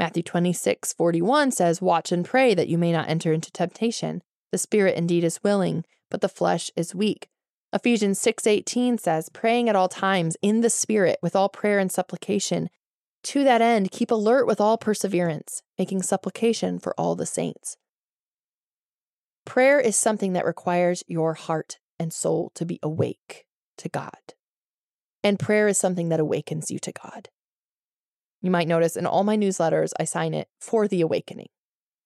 Matthew 0.00 0.24
26 0.24 0.92
41 0.94 1.52
says, 1.52 1.80
Watch 1.80 2.10
and 2.10 2.24
pray 2.24 2.54
that 2.54 2.68
you 2.68 2.76
may 2.76 2.90
not 2.90 3.08
enter 3.08 3.32
into 3.32 3.52
temptation. 3.52 4.22
The 4.50 4.58
spirit 4.58 4.96
indeed 4.96 5.24
is 5.24 5.42
willing, 5.42 5.84
but 6.10 6.20
the 6.20 6.28
flesh 6.28 6.70
is 6.76 6.94
weak. 6.94 7.28
Ephesians 7.72 8.18
6:18 8.18 8.96
says, 8.98 9.28
"Praying 9.28 9.68
at 9.68 9.76
all 9.76 9.88
times 9.88 10.36
in 10.40 10.62
the 10.62 10.70
spirit 10.70 11.18
with 11.22 11.36
all 11.36 11.48
prayer 11.48 11.78
and 11.78 11.92
supplication. 11.92 12.70
To 13.24 13.44
that 13.44 13.60
end, 13.60 13.90
keep 13.90 14.10
alert 14.10 14.46
with 14.46 14.60
all 14.60 14.78
perseverance, 14.78 15.62
making 15.78 16.02
supplication 16.02 16.78
for 16.78 16.98
all 16.98 17.14
the 17.14 17.26
saints." 17.26 17.76
Prayer 19.44 19.80
is 19.80 19.96
something 19.96 20.32
that 20.32 20.46
requires 20.46 21.02
your 21.06 21.34
heart 21.34 21.78
and 21.98 22.12
soul 22.12 22.50
to 22.54 22.64
be 22.64 22.78
awake 22.82 23.46
to 23.76 23.88
God. 23.88 24.34
And 25.22 25.38
prayer 25.38 25.68
is 25.68 25.78
something 25.78 26.08
that 26.10 26.20
awakens 26.20 26.70
you 26.70 26.78
to 26.78 26.92
God. 26.92 27.28
You 28.40 28.50
might 28.50 28.68
notice 28.68 28.96
in 28.96 29.04
all 29.04 29.24
my 29.24 29.36
newsletters, 29.36 29.92
I 29.98 30.04
sign 30.04 30.32
it 30.32 30.48
for 30.60 30.86
the 30.86 31.00
awakening. 31.00 31.48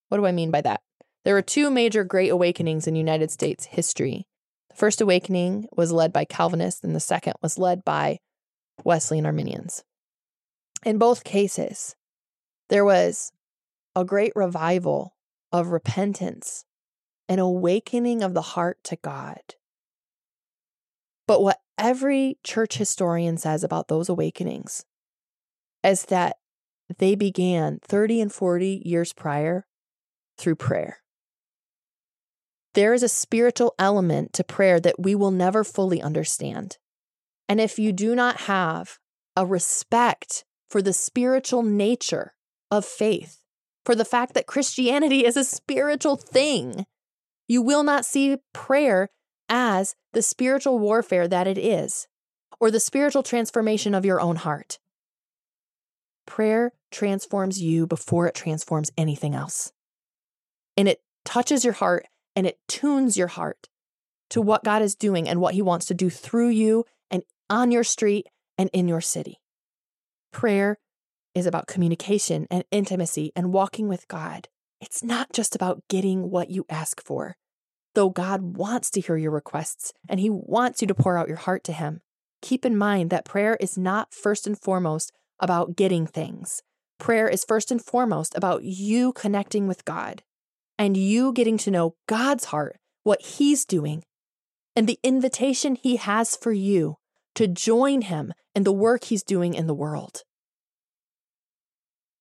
What 0.08 0.18
do 0.18 0.26
I 0.26 0.32
mean 0.32 0.50
by 0.50 0.62
that? 0.62 0.82
There 1.24 1.34
were 1.34 1.42
two 1.42 1.70
major 1.70 2.04
great 2.04 2.30
awakenings 2.30 2.86
in 2.86 2.96
United 2.96 3.30
States 3.30 3.66
history. 3.66 4.26
The 4.70 4.76
first 4.76 5.00
awakening 5.00 5.68
was 5.76 5.92
led 5.92 6.12
by 6.12 6.24
Calvinists, 6.24 6.82
and 6.82 6.96
the 6.96 7.00
second 7.00 7.34
was 7.42 7.58
led 7.58 7.84
by 7.84 8.18
Wesleyan 8.84 9.26
Arminians. 9.26 9.84
In 10.84 10.98
both 10.98 11.22
cases, 11.22 11.94
there 12.68 12.84
was 12.84 13.32
a 13.94 14.04
great 14.04 14.32
revival 14.34 15.14
of 15.52 15.68
repentance, 15.68 16.64
an 17.28 17.38
awakening 17.38 18.22
of 18.22 18.34
the 18.34 18.42
heart 18.42 18.78
to 18.84 18.96
God. 18.96 19.40
But 21.28 21.42
what 21.42 21.60
every 21.78 22.38
church 22.42 22.78
historian 22.78 23.36
says 23.36 23.62
about 23.62 23.88
those 23.88 24.08
awakenings 24.08 24.84
is 25.84 26.06
that 26.06 26.38
they 26.98 27.14
began 27.14 27.78
30 27.82 28.22
and 28.22 28.32
40 28.32 28.82
years 28.84 29.12
prior 29.12 29.66
through 30.36 30.56
prayer. 30.56 31.01
There 32.74 32.94
is 32.94 33.02
a 33.02 33.08
spiritual 33.08 33.74
element 33.78 34.32
to 34.34 34.44
prayer 34.44 34.80
that 34.80 35.00
we 35.00 35.14
will 35.14 35.30
never 35.30 35.62
fully 35.62 36.00
understand. 36.00 36.78
And 37.48 37.60
if 37.60 37.78
you 37.78 37.92
do 37.92 38.14
not 38.14 38.42
have 38.42 38.98
a 39.36 39.44
respect 39.44 40.44
for 40.70 40.80
the 40.80 40.92
spiritual 40.92 41.62
nature 41.62 42.34
of 42.70 42.84
faith, 42.84 43.42
for 43.84 43.94
the 43.94 44.04
fact 44.04 44.34
that 44.34 44.46
Christianity 44.46 45.26
is 45.26 45.36
a 45.36 45.44
spiritual 45.44 46.16
thing, 46.16 46.86
you 47.46 47.60
will 47.60 47.82
not 47.82 48.06
see 48.06 48.38
prayer 48.54 49.10
as 49.48 49.94
the 50.12 50.22
spiritual 50.22 50.78
warfare 50.78 51.28
that 51.28 51.46
it 51.46 51.58
is, 51.58 52.08
or 52.58 52.70
the 52.70 52.80
spiritual 52.80 53.22
transformation 53.22 53.94
of 53.94 54.06
your 54.06 54.20
own 54.20 54.36
heart. 54.36 54.78
Prayer 56.26 56.72
transforms 56.90 57.60
you 57.60 57.86
before 57.86 58.26
it 58.26 58.34
transforms 58.34 58.90
anything 58.96 59.34
else. 59.34 59.72
And 60.76 60.88
it 60.88 61.02
touches 61.24 61.64
your 61.64 61.74
heart 61.74 62.06
and 62.34 62.46
it 62.46 62.58
tunes 62.68 63.16
your 63.16 63.28
heart 63.28 63.68
to 64.30 64.40
mm-hmm. 64.40 64.48
what 64.48 64.64
God 64.64 64.82
is 64.82 64.94
doing 64.94 65.28
and 65.28 65.40
what 65.40 65.54
He 65.54 65.62
wants 65.62 65.86
to 65.86 65.94
do 65.94 66.10
through 66.10 66.48
you 66.48 66.84
and 67.10 67.22
on 67.48 67.70
your 67.70 67.84
street 67.84 68.26
and 68.58 68.70
in 68.72 68.88
your 68.88 69.00
city. 69.00 69.40
Prayer 70.32 70.78
is 71.34 71.46
about 71.46 71.66
communication 71.66 72.46
and 72.50 72.64
intimacy 72.70 73.32
and 73.34 73.52
walking 73.52 73.88
with 73.88 74.08
God. 74.08 74.48
It's 74.80 75.02
not 75.02 75.32
just 75.32 75.54
about 75.54 75.82
getting 75.88 76.30
what 76.30 76.50
you 76.50 76.66
ask 76.68 77.02
for, 77.02 77.36
though 77.94 78.10
God 78.10 78.56
wants 78.56 78.90
to 78.90 79.00
hear 79.00 79.16
your 79.16 79.30
requests 79.30 79.92
and 80.08 80.18
He 80.18 80.30
wants 80.30 80.80
you 80.80 80.88
to 80.88 80.94
pour 80.94 81.16
out 81.16 81.28
your 81.28 81.36
heart 81.36 81.64
to 81.64 81.72
Him. 81.72 82.00
Keep 82.40 82.64
in 82.64 82.76
mind 82.76 83.10
that 83.10 83.24
prayer 83.24 83.56
is 83.60 83.78
not 83.78 84.12
first 84.12 84.46
and 84.46 84.58
foremost 84.58 85.12
about 85.38 85.76
getting 85.76 86.06
things. 86.06 86.62
Prayer 86.98 87.28
is 87.28 87.44
first 87.44 87.70
and 87.70 87.82
foremost 87.82 88.34
about 88.36 88.64
you 88.64 89.12
connecting 89.12 89.66
with 89.68 89.84
God 89.84 90.22
and 90.78 90.96
you 90.96 91.32
getting 91.32 91.58
to 91.58 91.70
know 91.70 91.96
God's 92.06 92.46
heart, 92.46 92.78
what 93.02 93.20
He's 93.22 93.64
doing, 93.64 94.02
and 94.74 94.88
the 94.88 94.98
invitation 95.02 95.74
He 95.74 95.96
has 95.96 96.36
for 96.36 96.52
you 96.52 96.96
to 97.34 97.46
join 97.46 98.02
Him 98.02 98.32
in 98.54 98.64
the 98.64 98.72
work 98.72 99.04
He's 99.04 99.22
doing 99.22 99.54
in 99.54 99.66
the 99.66 99.74
world. 99.74 100.22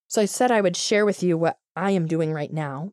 So 0.07 0.21
I 0.21 0.25
said 0.25 0.51
I 0.51 0.61
would 0.61 0.75
share 0.75 1.05
with 1.05 1.23
you 1.23 1.37
what 1.37 1.57
I 1.75 1.91
am 1.91 2.05
doing 2.05 2.33
right 2.33 2.51
now. 2.51 2.91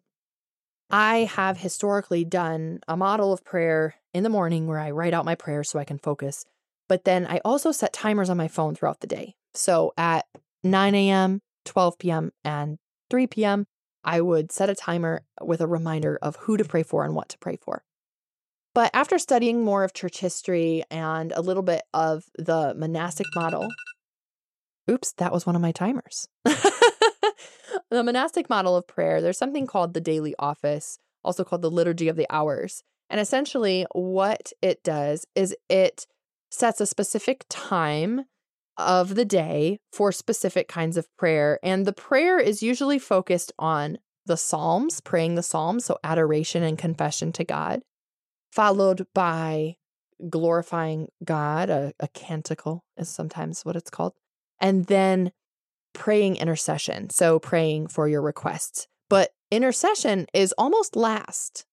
I 0.91 1.29
have 1.35 1.59
historically 1.59 2.25
done 2.25 2.81
a 2.87 2.97
model 2.97 3.33
of 3.33 3.45
prayer 3.45 3.97
in 4.15 4.23
the 4.23 4.31
morning 4.31 4.67
where 4.67 4.79
I 4.79 4.93
write 4.93 5.13
out 5.13 5.25
my 5.25 5.35
prayers 5.35 5.69
so 5.69 5.79
I 5.79 5.85
can 5.85 5.99
focus. 5.99 6.45
But 6.89 7.05
then 7.05 7.27
I 7.27 7.41
also 7.45 7.73
set 7.73 7.93
timers 7.93 8.31
on 8.31 8.37
my 8.37 8.49
phone 8.49 8.75
throughout 8.75 9.01
the 9.01 9.07
day. 9.07 9.35
So 9.53 9.93
at 9.99 10.27
9 10.63 10.95
a.m., 10.95 11.41
12 11.65 11.99
p.m., 11.99 12.33
and 12.45 12.79
3 13.11 13.27
p.m., 13.27 13.67
I 14.09 14.23
would 14.23 14.51
set 14.51 14.71
a 14.71 14.75
timer 14.75 15.21
with 15.39 15.61
a 15.61 15.67
reminder 15.67 16.19
of 16.23 16.37
who 16.37 16.57
to 16.57 16.65
pray 16.65 16.83
for 16.83 17.05
and 17.05 17.15
what 17.15 17.29
to 17.29 17.39
pray 17.39 17.57
for. 17.57 17.85
But 18.75 18.91
after 18.95 19.19
studying 19.19 19.63
more 19.63 19.85
of 19.85 19.93
church 19.93 20.21
history 20.21 20.83
and 20.91 21.31
a 21.33 21.43
little 21.43 21.63
bit 21.63 21.83
of 21.93 22.25
the 22.39 22.73
monastic 22.75 23.27
model, 23.35 23.69
oops, 24.91 25.13
that 25.19 25.31
was 25.31 25.45
one 25.45 25.57
of 25.57 25.61
my 25.61 25.73
timers. 25.73 26.27
the 26.45 28.03
monastic 28.03 28.49
model 28.49 28.77
of 28.77 28.87
prayer, 28.87 29.21
there's 29.21 29.37
something 29.37 29.67
called 29.67 29.93
the 29.93 30.01
daily 30.01 30.35
office, 30.39 30.99
also 31.23 31.45
called 31.45 31.61
the 31.61 31.71
liturgy 31.71 32.09
of 32.09 32.17
the 32.17 32.27
hours. 32.31 32.83
And 33.11 33.21
essentially, 33.21 33.85
what 33.93 34.55
it 34.63 34.83
does 34.83 35.27
is 35.35 35.55
it 35.69 36.07
sets 36.51 36.81
a 36.81 36.87
specific 36.87 37.45
time 37.51 38.25
of 38.79 39.17
the 39.17 39.25
day 39.25 39.81
for 39.93 40.13
specific 40.13 40.69
kinds 40.69 40.97
of 40.97 41.15
prayer. 41.17 41.59
And 41.63 41.85
the 41.85 41.93
prayer 41.93 42.39
is 42.39 42.63
usually 42.63 42.99
focused 42.99 43.53
on 43.59 43.99
the 44.25 44.37
Psalms, 44.37 45.01
praying 45.01 45.35
the 45.35 45.43
Psalms, 45.43 45.87
so 45.87 45.99
adoration 46.05 46.63
and 46.63 46.79
confession 46.79 47.33
to 47.33 47.45
God, 47.45 47.83
followed 48.53 49.07
by 49.15 49.77
glorifying 50.31 51.09
God, 51.25 51.71
a, 51.71 51.93
a 51.99 52.09
canticle 52.09 52.85
is 52.97 53.09
sometimes 53.09 53.65
what 53.65 53.77
it's 53.77 53.91
called, 53.91 54.15
and 54.61 54.87
then 54.87 55.33
praying 55.93 56.37
intercession, 56.37 57.11
so 57.11 57.39
praying 57.39 57.89
for 57.89 58.09
your 58.09 58.23
requests. 58.23 58.87
But 59.09 59.31
intercession 59.51 60.27
is 60.35 60.55
almost 60.59 60.95
last. 60.95 61.65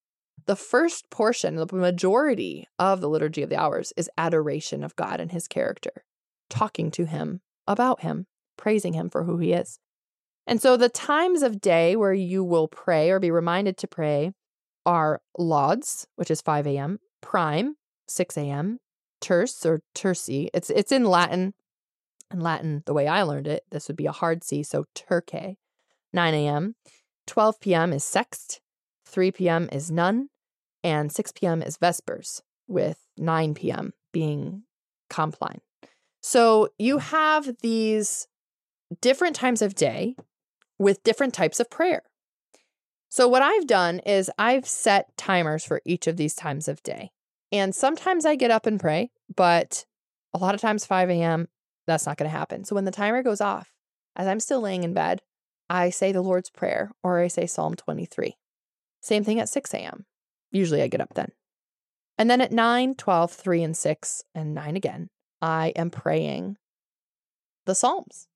The 0.45 0.55
first 0.55 1.09
portion, 1.09 1.55
the 1.55 1.67
majority 1.71 2.67
of 2.79 3.01
the 3.01 3.09
Liturgy 3.09 3.41
of 3.41 3.49
the 3.49 3.59
Hours 3.59 3.93
is 3.97 4.09
adoration 4.17 4.83
of 4.83 4.95
God 4.95 5.19
and 5.19 5.31
his 5.31 5.47
character 5.47 6.05
talking 6.49 6.91
to 6.91 7.05
him 7.05 7.41
about 7.67 8.01
him, 8.01 8.27
praising 8.57 8.93
him 8.93 9.09
for 9.09 9.23
who 9.23 9.37
he 9.37 9.53
is. 9.53 9.79
And 10.47 10.61
so 10.61 10.77
the 10.77 10.89
times 10.89 11.41
of 11.41 11.61
day 11.61 11.95
where 11.95 12.13
you 12.13 12.43
will 12.43 12.67
pray 12.67 13.09
or 13.09 13.19
be 13.19 13.31
reminded 13.31 13.77
to 13.77 13.87
pray 13.87 14.31
are 14.85 15.21
lauds, 15.37 16.07
which 16.15 16.29
is 16.29 16.41
5 16.41 16.67
a.m., 16.67 16.99
prime, 17.21 17.75
6 18.07 18.37
a.m., 18.37 18.79
terce 19.21 19.65
or 19.65 19.81
terci. 19.95 20.49
It's 20.53 20.69
it's 20.69 20.91
in 20.91 21.05
Latin. 21.05 21.53
In 22.31 22.39
Latin, 22.39 22.83
the 22.85 22.93
way 22.93 23.07
I 23.07 23.23
learned 23.23 23.47
it, 23.47 23.63
this 23.71 23.87
would 23.87 23.97
be 23.97 24.07
a 24.07 24.11
hard 24.11 24.43
C, 24.43 24.63
so 24.63 24.85
terce, 24.93 25.55
9 26.13 26.33
a.m. 26.33 26.75
12 27.27 27.59
p.m. 27.59 27.93
is 27.93 28.03
sext, 28.03 28.59
3 29.07 29.31
p.m. 29.31 29.69
is 29.71 29.91
none, 29.91 30.29
and 30.83 31.11
6 31.11 31.31
p.m. 31.33 31.61
is 31.61 31.77
vespers, 31.77 32.41
with 32.67 32.99
9 33.17 33.53
p.m. 33.53 33.93
being 34.11 34.63
compline. 35.09 35.61
So 36.27 36.69
you 36.79 36.97
have 36.97 37.57
these 37.61 38.27
different 38.99 39.35
times 39.35 39.61
of 39.61 39.75
day 39.75 40.15
with 40.79 41.03
different 41.03 41.35
types 41.35 41.59
of 41.59 41.69
prayer. 41.69 42.01
So, 43.09 43.27
what 43.27 43.43
I've 43.43 43.67
done 43.67 43.99
is 43.99 44.31
I've 44.35 44.65
set 44.65 45.15
timers 45.17 45.63
for 45.63 45.83
each 45.85 46.07
of 46.07 46.17
these 46.17 46.33
times 46.33 46.67
of 46.67 46.81
day. 46.81 47.11
And 47.51 47.75
sometimes 47.75 48.25
I 48.25 48.35
get 48.35 48.49
up 48.49 48.65
and 48.65 48.79
pray, 48.79 49.11
but 49.35 49.85
a 50.33 50.39
lot 50.39 50.55
of 50.55 50.61
times 50.61 50.83
5 50.83 51.11
a.m., 51.11 51.47
that's 51.85 52.07
not 52.07 52.17
going 52.17 52.29
to 52.29 52.35
happen. 52.35 52.65
So, 52.65 52.73
when 52.73 52.85
the 52.85 52.91
timer 52.91 53.21
goes 53.21 53.39
off, 53.39 53.71
as 54.15 54.25
I'm 54.25 54.39
still 54.39 54.61
laying 54.61 54.83
in 54.83 54.95
bed, 54.95 55.21
I 55.69 55.91
say 55.91 56.11
the 56.11 56.23
Lord's 56.23 56.49
Prayer 56.49 56.89
or 57.03 57.19
I 57.19 57.27
say 57.27 57.45
Psalm 57.45 57.75
23. 57.75 58.35
Same 58.99 59.23
thing 59.23 59.39
at 59.39 59.47
6 59.47 59.71
a.m. 59.75 60.05
Usually 60.51 60.81
I 60.81 60.87
get 60.87 61.01
up 61.01 61.13
then. 61.13 61.33
And 62.17 62.31
then 62.31 62.41
at 62.41 62.51
9, 62.51 62.95
12, 62.95 63.31
3, 63.31 63.63
and 63.63 63.77
6, 63.77 64.23
and 64.33 64.55
9 64.55 64.75
again, 64.75 65.09
I 65.45 65.73
am 65.75 65.91
praying 65.91 66.57
the 67.67 67.75
Psalms, 67.75 68.27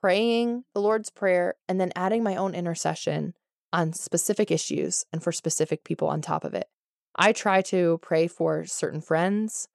praying 0.00 0.62
the 0.72 0.80
Lord's 0.80 1.10
Prayer, 1.10 1.56
and 1.68 1.80
then 1.80 1.90
adding 1.96 2.22
my 2.22 2.36
own 2.36 2.54
intercession 2.54 3.34
on 3.72 3.92
specific 3.92 4.52
issues 4.52 5.04
and 5.12 5.20
for 5.20 5.32
specific 5.32 5.82
people 5.82 6.06
on 6.06 6.22
top 6.22 6.44
of 6.44 6.54
it. 6.54 6.68
I 7.16 7.32
try 7.32 7.60
to 7.62 7.98
pray 8.02 8.28
for 8.28 8.66
certain 8.66 9.00
friends. 9.00 9.66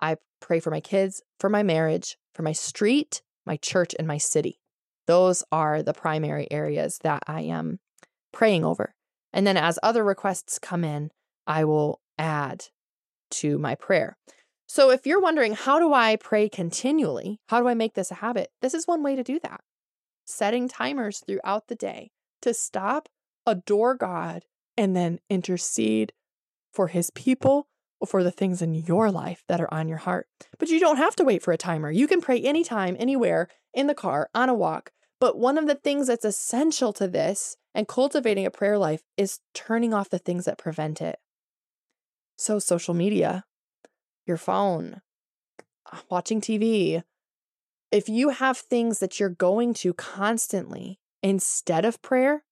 I 0.00 0.18
pray 0.38 0.60
for 0.60 0.70
my 0.70 0.78
kids, 0.78 1.22
for 1.40 1.50
my 1.50 1.64
marriage, 1.64 2.16
for 2.36 2.44
my 2.44 2.52
street, 2.52 3.20
my 3.44 3.56
church, 3.56 3.96
and 3.98 4.06
my 4.06 4.18
city. 4.18 4.60
Those 5.08 5.42
are 5.50 5.82
the 5.82 5.92
primary 5.92 6.46
areas 6.52 7.00
that 7.02 7.24
I 7.26 7.40
am 7.40 7.80
praying 8.30 8.64
over. 8.64 8.94
And 9.32 9.44
then 9.44 9.56
as 9.56 9.80
other 9.82 10.04
requests 10.04 10.60
come 10.60 10.84
in, 10.84 11.10
I 11.48 11.64
will 11.64 12.00
add 12.16 12.66
to 13.30 13.58
my 13.58 13.74
prayer. 13.74 14.16
So 14.68 14.90
if 14.90 15.06
you're 15.06 15.20
wondering, 15.20 15.54
how 15.54 15.78
do 15.78 15.94
I 15.94 16.16
pray 16.16 16.48
continually? 16.50 17.40
How 17.48 17.60
do 17.60 17.68
I 17.68 17.74
make 17.74 17.94
this 17.94 18.10
a 18.10 18.16
habit? 18.16 18.50
This 18.60 18.74
is 18.74 18.86
one 18.86 19.02
way 19.02 19.16
to 19.16 19.24
do 19.24 19.40
that. 19.42 19.62
Setting 20.26 20.68
timers 20.68 21.20
throughout 21.26 21.68
the 21.68 21.74
day 21.74 22.10
to 22.42 22.52
stop, 22.52 23.08
adore 23.46 23.94
God, 23.94 24.44
and 24.76 24.94
then 24.94 25.20
intercede 25.30 26.12
for 26.70 26.88
his 26.88 27.08
people 27.10 27.66
or 27.98 28.06
for 28.06 28.22
the 28.22 28.30
things 28.30 28.60
in 28.60 28.74
your 28.74 29.10
life 29.10 29.42
that 29.48 29.60
are 29.60 29.72
on 29.72 29.88
your 29.88 29.98
heart. 29.98 30.28
But 30.58 30.68
you 30.68 30.78
don't 30.78 30.98
have 30.98 31.16
to 31.16 31.24
wait 31.24 31.42
for 31.42 31.52
a 31.52 31.58
timer. 31.58 31.90
You 31.90 32.06
can 32.06 32.20
pray 32.20 32.40
anytime, 32.42 32.94
anywhere, 32.98 33.48
in 33.72 33.86
the 33.86 33.94
car, 33.94 34.28
on 34.34 34.50
a 34.50 34.54
walk. 34.54 34.92
But 35.18 35.38
one 35.38 35.56
of 35.56 35.66
the 35.66 35.74
things 35.74 36.08
that's 36.08 36.26
essential 36.26 36.92
to 36.92 37.08
this 37.08 37.56
and 37.74 37.88
cultivating 37.88 38.44
a 38.44 38.50
prayer 38.50 38.76
life 38.76 39.02
is 39.16 39.40
turning 39.54 39.94
off 39.94 40.10
the 40.10 40.18
things 40.18 40.44
that 40.44 40.58
prevent 40.58 41.00
it. 41.00 41.18
So, 42.36 42.58
social 42.58 42.94
media, 42.94 43.44
your 44.28 44.36
phone, 44.36 45.00
uh, 45.90 45.98
watching 46.10 46.40
TV. 46.40 47.02
If 47.90 48.08
you 48.08 48.28
have 48.28 48.58
things 48.58 49.00
that 49.00 49.18
you're 49.18 49.28
going 49.30 49.74
to 49.74 49.94
constantly 49.94 51.00
instead 51.22 51.84
of 51.84 52.02
prayer, 52.02 52.44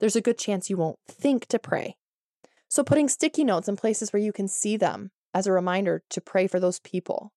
there's 0.00 0.16
a 0.16 0.20
good 0.20 0.38
chance 0.38 0.68
you 0.68 0.76
won't 0.76 0.98
think 1.08 1.46
to 1.46 1.58
pray. 1.58 1.96
So, 2.68 2.82
putting 2.82 3.08
sticky 3.08 3.44
notes 3.44 3.68
in 3.68 3.76
places 3.76 4.12
where 4.12 4.22
you 4.22 4.32
can 4.32 4.48
see 4.48 4.76
them 4.76 5.12
as 5.32 5.46
a 5.46 5.52
reminder 5.52 6.02
to 6.10 6.20
pray 6.20 6.46
for 6.46 6.58
those 6.58 6.80
people, 6.80 7.32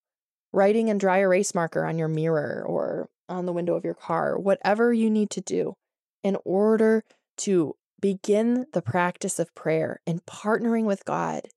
writing 0.51 0.87
in 0.87 0.97
dry 0.97 1.19
erase 1.19 1.53
marker 1.53 1.85
on 1.85 1.97
your 1.97 2.07
mirror 2.07 2.63
or 2.67 3.09
on 3.29 3.45
the 3.45 3.53
window 3.53 3.75
of 3.75 3.83
your 3.83 3.93
car, 3.93 4.37
whatever 4.39 4.93
you 4.93 5.09
need 5.09 5.29
to 5.29 5.41
do 5.41 5.75
in 6.23 6.37
order 6.43 7.03
to 7.37 7.75
begin 7.99 8.65
the 8.73 8.81
practice 8.81 9.39
of 9.39 9.53
prayer 9.55 10.01
and 10.05 10.25
partnering 10.25 10.85
with 10.85 11.05
God, 11.05 11.47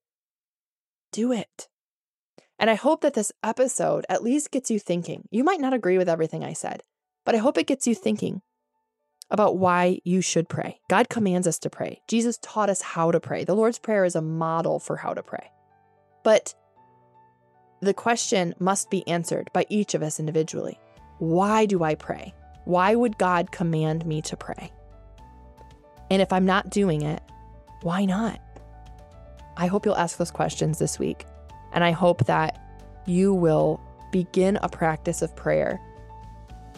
do 1.11 1.31
it. 1.31 1.67
And 2.61 2.69
I 2.69 2.75
hope 2.75 3.01
that 3.01 3.15
this 3.15 3.31
episode 3.43 4.05
at 4.07 4.23
least 4.23 4.51
gets 4.51 4.69
you 4.69 4.77
thinking. 4.77 5.27
You 5.31 5.43
might 5.43 5.59
not 5.59 5.73
agree 5.73 5.97
with 5.97 6.07
everything 6.07 6.43
I 6.43 6.53
said, 6.53 6.83
but 7.25 7.33
I 7.33 7.39
hope 7.39 7.57
it 7.57 7.65
gets 7.65 7.87
you 7.87 7.95
thinking 7.95 8.43
about 9.31 9.57
why 9.57 9.99
you 10.03 10.21
should 10.21 10.47
pray. 10.47 10.79
God 10.87 11.09
commands 11.09 11.47
us 11.47 11.57
to 11.59 11.71
pray. 11.71 12.01
Jesus 12.07 12.37
taught 12.39 12.69
us 12.69 12.83
how 12.83 13.09
to 13.09 13.19
pray. 13.19 13.43
The 13.43 13.55
Lord's 13.55 13.79
Prayer 13.79 14.05
is 14.05 14.15
a 14.15 14.21
model 14.21 14.77
for 14.77 14.97
how 14.97 15.15
to 15.15 15.23
pray. 15.23 15.49
But 16.23 16.53
the 17.81 17.95
question 17.95 18.53
must 18.59 18.91
be 18.91 19.07
answered 19.07 19.49
by 19.53 19.65
each 19.67 19.95
of 19.95 20.03
us 20.03 20.19
individually 20.19 20.79
Why 21.17 21.65
do 21.65 21.83
I 21.83 21.95
pray? 21.95 22.31
Why 22.65 22.93
would 22.93 23.17
God 23.17 23.51
command 23.51 24.05
me 24.05 24.21
to 24.21 24.37
pray? 24.37 24.71
And 26.11 26.21
if 26.21 26.31
I'm 26.31 26.45
not 26.45 26.69
doing 26.69 27.01
it, 27.01 27.23
why 27.81 28.05
not? 28.05 28.39
I 29.57 29.65
hope 29.65 29.83
you'll 29.83 29.97
ask 29.97 30.17
those 30.17 30.29
questions 30.29 30.77
this 30.77 30.99
week. 30.99 31.25
And 31.73 31.83
I 31.83 31.91
hope 31.91 32.25
that 32.25 32.59
you 33.05 33.33
will 33.33 33.79
begin 34.11 34.57
a 34.61 34.69
practice 34.69 35.21
of 35.21 35.35
prayer 35.35 35.79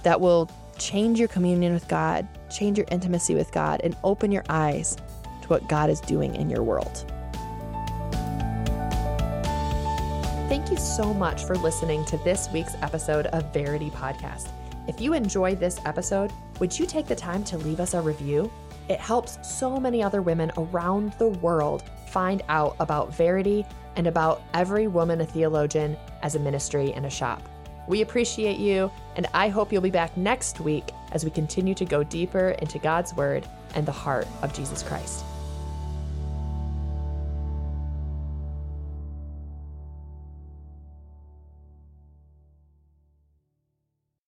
that 0.03 0.19
will 0.19 0.49
change 0.77 1.19
your 1.19 1.27
communion 1.27 1.73
with 1.73 1.87
God, 1.87 2.27
change 2.49 2.77
your 2.77 2.87
intimacy 2.91 3.35
with 3.35 3.51
God, 3.51 3.81
and 3.83 3.95
open 4.03 4.31
your 4.31 4.43
eyes 4.49 4.97
to 5.41 5.47
what 5.47 5.67
God 5.67 5.89
is 5.89 5.99
doing 6.01 6.35
in 6.35 6.49
your 6.49 6.63
world. 6.63 7.09
Thank 10.49 10.69
you 10.69 10.77
so 10.77 11.13
much 11.13 11.45
for 11.45 11.55
listening 11.55 12.05
to 12.05 12.17
this 12.17 12.47
week's 12.53 12.75
episode 12.81 13.27
of 13.27 13.51
Verity 13.53 13.89
Podcast. 13.89 14.49
If 14.87 14.99
you 14.99 15.13
enjoyed 15.13 15.59
this 15.59 15.79
episode, 15.85 16.31
would 16.59 16.77
you 16.77 16.85
take 16.85 17.07
the 17.07 17.15
time 17.15 17.43
to 17.45 17.57
leave 17.57 17.79
us 17.79 17.93
a 17.93 18.01
review? 18.01 18.51
It 18.89 18.99
helps 18.99 19.39
so 19.47 19.79
many 19.79 20.03
other 20.03 20.21
women 20.21 20.51
around 20.57 21.13
the 21.13 21.29
world 21.29 21.83
find 22.09 22.43
out 22.49 22.75
about 22.79 23.15
Verity 23.15 23.65
and 23.95 24.07
about 24.07 24.41
every 24.53 24.87
woman 24.87 25.21
a 25.21 25.25
theologian 25.25 25.97
as 26.21 26.35
a 26.35 26.39
ministry 26.39 26.93
and 26.93 27.05
a 27.05 27.09
shop. 27.09 27.41
We 27.87 28.01
appreciate 28.01 28.59
you, 28.59 28.89
and 29.15 29.27
I 29.33 29.49
hope 29.49 29.71
you'll 29.71 29.81
be 29.81 29.91
back 29.91 30.15
next 30.15 30.59
week 30.59 30.91
as 31.11 31.25
we 31.25 31.31
continue 31.31 31.73
to 31.75 31.85
go 31.85 32.03
deeper 32.03 32.49
into 32.59 32.79
God's 32.79 33.13
Word 33.13 33.45
and 33.75 33.85
the 33.85 33.91
heart 33.91 34.27
of 34.41 34.53
Jesus 34.53 34.83
Christ. 34.83 35.25